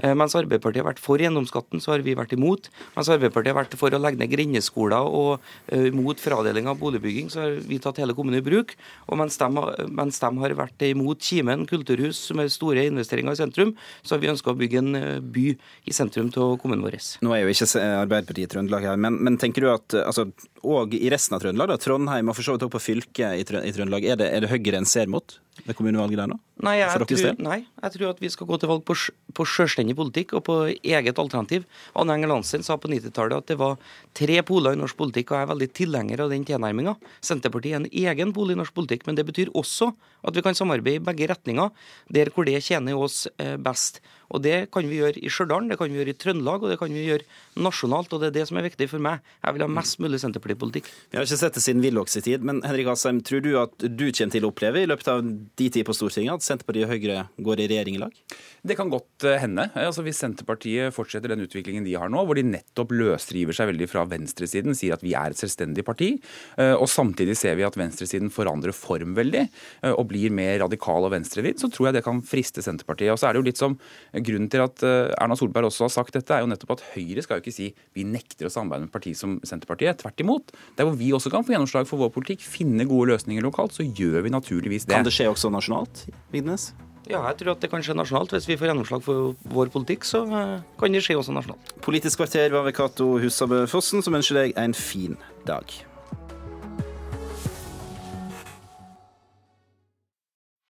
Eh, 0.00 0.14
mens 0.18 0.36
Arbeiderpartiet 0.36 0.82
har 0.82 0.90
vært 0.90 1.02
for 1.02 1.20
gjennomskatten, 1.20 1.80
så 1.82 1.94
har 1.94 2.04
vi 2.04 2.16
vært 2.18 2.34
imot. 2.36 2.68
Mens 2.96 3.10
Arbeiderpartiet 3.12 3.54
har 3.54 3.60
vært 3.62 3.76
for 3.80 3.92
å 3.92 4.00
legge 4.00 4.20
ned 4.20 4.32
grendeskoler 4.32 5.08
og 5.08 5.42
eh, 5.72 5.88
mot 5.94 6.18
fradeling 6.20 6.68
av 6.70 6.80
boligbygging, 6.80 7.32
så 7.32 7.44
har 7.46 7.58
vi 7.68 7.80
tatt 7.82 8.00
hele 8.02 8.16
kommunen 8.16 8.40
i 8.40 8.44
bruk. 8.44 8.76
Og 9.08 9.20
mens 9.20 9.38
de, 9.40 9.48
mens 9.92 10.20
de 10.22 10.32
har 10.44 10.56
vært 10.58 10.86
imot 10.88 11.22
Kimen 11.22 11.64
kulturhus, 11.70 12.20
som 12.28 12.40
er 12.42 12.52
store 12.52 12.86
investeringer 12.90 13.36
i 13.36 13.42
sentrum, 13.42 13.74
så 14.02 14.16
har 14.16 14.22
vi 14.22 14.32
ønska 14.32 14.52
å 14.52 14.58
bygge 14.58 14.82
en 14.82 15.00
by 15.32 15.48
i 15.88 15.96
sentrum 15.96 16.32
av 16.32 16.56
kommunen 16.60 16.84
vår. 16.84 16.98
Nå 17.24 17.32
er 17.32 17.44
jo 17.44 17.52
ikke 17.52 17.70
Arbeiderpartiet 18.02 18.41
i 18.42 18.48
Trøndelag 18.50 18.86
her. 18.90 19.00
Men, 19.00 19.18
men, 19.24 19.38
tenker 19.40 19.64
du 19.64 19.70
at 19.72 19.96
altså, 20.02 20.28
og 20.62 20.94
i 20.96 21.10
resten 21.12 21.36
av 21.36 21.44
Trøndelag, 21.44 21.72
da, 21.72 21.78
Trondheim 21.80 22.30
og 22.30 22.38
for 22.38 22.46
så 22.46 22.56
vidt 22.56 22.66
også 22.66 22.76
på 22.76 22.84
fylket 22.88 23.40
i, 23.40 23.46
Trøndelag, 23.46 24.06
er 24.06 24.20
det, 24.20 24.30
er 24.34 24.44
det 24.44 24.52
Høyre 24.52 24.80
en 24.80 24.88
ser 24.88 25.10
mot 25.10 25.38
ved 25.62 25.76
kommunevalget 25.78 26.22
der 26.22 26.32
nå? 26.32 26.38
Nei 26.62 26.76
jeg, 26.78 27.06
tror, 27.10 27.40
nei 27.42 27.56
jeg, 27.64 27.92
tror, 27.96 28.12
at 28.12 28.20
vi 28.22 28.30
skal 28.30 28.46
gå 28.46 28.58
til 28.62 28.70
valg 28.70 28.84
på, 28.86 28.94
på 29.34 29.46
selvstendig 29.50 29.96
politikk 29.98 30.36
og 30.38 30.44
på 30.46 30.56
eget 30.70 31.18
alternativ. 31.18 31.66
Anne 31.98 32.14
Enger 32.14 32.30
Lansen 32.30 32.62
sa 32.62 32.76
på 32.78 32.90
90-tallet 32.92 33.42
at 33.42 33.50
det 33.50 33.58
var 33.58 33.80
tre 34.14 34.38
poler 34.46 34.76
i 34.76 34.78
norsk 34.78 35.00
politikk, 35.00 35.32
og 35.32 35.40
jeg 35.40 35.48
er 35.48 35.52
veldig 35.52 35.70
tilhenger 35.74 36.22
av 36.22 36.30
den 36.30 36.46
tilnærminga. 36.46 36.94
Senterpartiet 37.24 37.74
er 37.74 37.82
en 37.82 37.90
egen 37.90 38.34
pol 38.36 38.54
i 38.54 38.58
norsk 38.58 38.76
politikk, 38.78 39.08
men 39.08 39.18
det 39.18 39.26
betyr 39.26 39.50
også 39.58 39.90
at 40.22 40.38
vi 40.38 40.44
kan 40.46 40.54
samarbeide 40.54 41.00
i 41.00 41.04
begge 41.04 41.26
retninger, 41.32 41.72
der 42.14 42.30
hvor 42.30 42.46
det 42.46 42.60
tjener 42.62 42.94
oss 42.94 43.24
eh, 43.42 43.56
best. 43.58 43.98
Og 44.32 44.40
Det 44.42 44.70
kan 44.72 44.86
vi 44.88 45.00
gjøre 45.00 45.20
i 45.20 45.28
Stjørdal, 45.28 45.66
det 45.68 45.76
kan 45.76 45.90
vi 45.92 45.98
gjøre 46.00 46.14
i 46.14 46.16
Trøndelag 46.16 46.62
og 46.64 46.70
det 46.72 46.78
kan 46.80 46.92
vi 46.92 47.04
gjøre 47.04 47.26
nasjonalt. 47.60 48.12
og 48.12 48.22
Det 48.22 48.30
er 48.30 48.36
det 48.38 48.46
som 48.48 48.56
er 48.56 48.64
viktig 48.64 48.88
for 48.88 49.02
meg. 49.02 49.20
Jeg 49.44 49.56
vil 49.56 49.64
ha 49.66 49.68
mest 49.68 49.98
mulig 50.00 50.22
Senterpartipolitikk. 50.22 50.88
Vi 51.12 51.18
har 51.18 51.26
ikke 51.26 51.40
sett 51.42 51.58
det 51.58 51.64
siden 51.64 51.82
Willochs 51.84 52.16
tid, 52.16 52.40
men 52.40 52.62
Henrik 52.64 52.88
Asheim, 52.94 53.20
tror 53.20 53.44
du 53.44 53.52
at 53.60 53.76
du 53.76 54.06
kommer 54.08 54.32
til 54.32 54.46
å 54.46 54.52
oppleve 54.52 54.82
i 54.82 54.88
løpet 54.88 55.10
av 55.12 55.20
de 55.22 55.68
tid 55.68 55.84
på 55.84 55.96
Stortinget 55.96 56.40
at 56.40 56.46
Senterpartiet 56.52 56.86
og 56.86 56.92
Høyre 56.92 57.26
går 57.42 57.62
i 57.64 57.68
regjering 57.72 57.96
i 57.98 58.02
lag? 58.02 58.14
Det 58.62 58.76
kan 58.78 58.90
godt 58.92 59.26
eh, 59.26 59.40
hende. 59.42 59.64
Altså 59.74 60.04
Hvis 60.06 60.20
Senterpartiet 60.22 60.94
fortsetter 60.94 61.32
den 61.32 61.42
utviklingen 61.42 61.86
de 61.86 61.96
har 61.98 62.10
nå, 62.12 62.22
hvor 62.26 62.38
de 62.38 62.44
nettopp 62.46 62.92
løsriver 62.94 63.56
seg 63.56 63.72
veldig 63.72 63.88
fra 63.90 64.04
venstresiden, 64.06 64.76
sier 64.78 64.94
at 64.94 65.02
vi 65.02 65.16
er 65.18 65.34
et 65.34 65.40
selvstendig 65.40 65.82
parti, 65.86 66.12
eh, 66.60 66.74
og 66.76 66.86
samtidig 66.90 67.34
ser 67.40 67.56
vi 67.58 67.66
at 67.66 67.78
venstresiden 67.78 68.30
forandrer 68.32 68.74
form 68.76 69.16
veldig 69.18 69.42
eh, 69.42 69.90
og 69.90 70.06
blir 70.12 70.34
mer 70.34 70.60
radikal 70.62 71.08
og 71.08 71.14
venstrevidd, 71.16 71.58
så 71.58 71.70
tror 71.72 71.90
jeg 71.90 71.98
det 71.98 72.04
kan 72.06 72.22
friste 72.26 72.62
Senterpartiet. 72.62 73.10
Og 73.14 73.18
så 73.18 73.28
er 73.28 73.34
det 73.34 73.42
jo 73.42 73.48
litt 73.50 73.60
som 73.60 73.78
Grunnen 74.12 74.50
til 74.52 74.60
at 74.62 74.82
Erna 74.84 75.34
Solberg 75.38 75.66
også 75.66 75.86
har 75.86 75.92
sagt 75.94 76.14
dette, 76.14 76.34
er 76.34 76.44
jo 76.44 76.50
nettopp 76.50 76.74
at 76.76 76.82
Høyre 76.92 77.22
skal 77.24 77.38
jo 77.38 77.42
ikke 77.44 77.54
si 77.54 77.70
vi 77.96 78.04
nekter 78.06 78.46
å 78.46 78.52
samarbeide 78.52 78.84
med 78.84 78.90
et 78.90 78.94
parti 78.94 79.12
som 79.16 79.38
Senterpartiet. 79.46 79.98
Tvert 80.02 80.22
imot. 80.22 80.52
Der 80.78 80.86
hvor 80.86 80.94
vi 80.98 81.10
også 81.16 81.32
kan 81.32 81.46
få 81.46 81.54
gjennomslag 81.54 81.88
for 81.88 82.02
vår 82.02 82.12
politikk, 82.14 82.44
finne 82.44 82.86
gode 82.88 83.12
løsninger 83.12 83.44
lokalt, 83.44 83.74
så 83.76 83.86
gjør 83.86 84.26
vi 84.26 84.34
naturligvis 84.34 84.86
det. 84.86 84.94
Kan 84.98 85.08
det 85.08 85.14
skje 85.16 85.30
også 85.32 85.50
nasjonalt, 85.52 86.04
Vignes? 86.42 86.72
Ja, 87.10 87.22
jeg 87.26 87.40
tror 87.40 87.56
at 87.56 87.62
det 87.62 87.70
kan 87.70 87.82
skje 87.82 87.96
nasjonalt. 87.98 88.34
Hvis 88.36 88.46
vi 88.50 88.58
får 88.58 88.70
gjennomslag 88.70 89.02
for 89.02 89.32
vår 89.50 89.72
politikk, 89.74 90.06
så 90.06 90.22
eh, 90.26 90.58
kan 90.78 90.94
det 90.94 91.02
skje 91.02 91.18
også 91.18 91.34
nasjonalt. 91.34 91.72
Politisk 91.82 92.22
kvarter 92.22 92.54
var 92.54 92.66
ved 92.68 92.76
Cato 92.78 93.16
Husabø 93.22 93.64
Fossen, 93.70 94.04
som 94.06 94.14
ønsker 94.18 94.38
deg 94.38 94.54
en 94.60 94.76
fin 94.76 95.18
dag. 95.48 95.66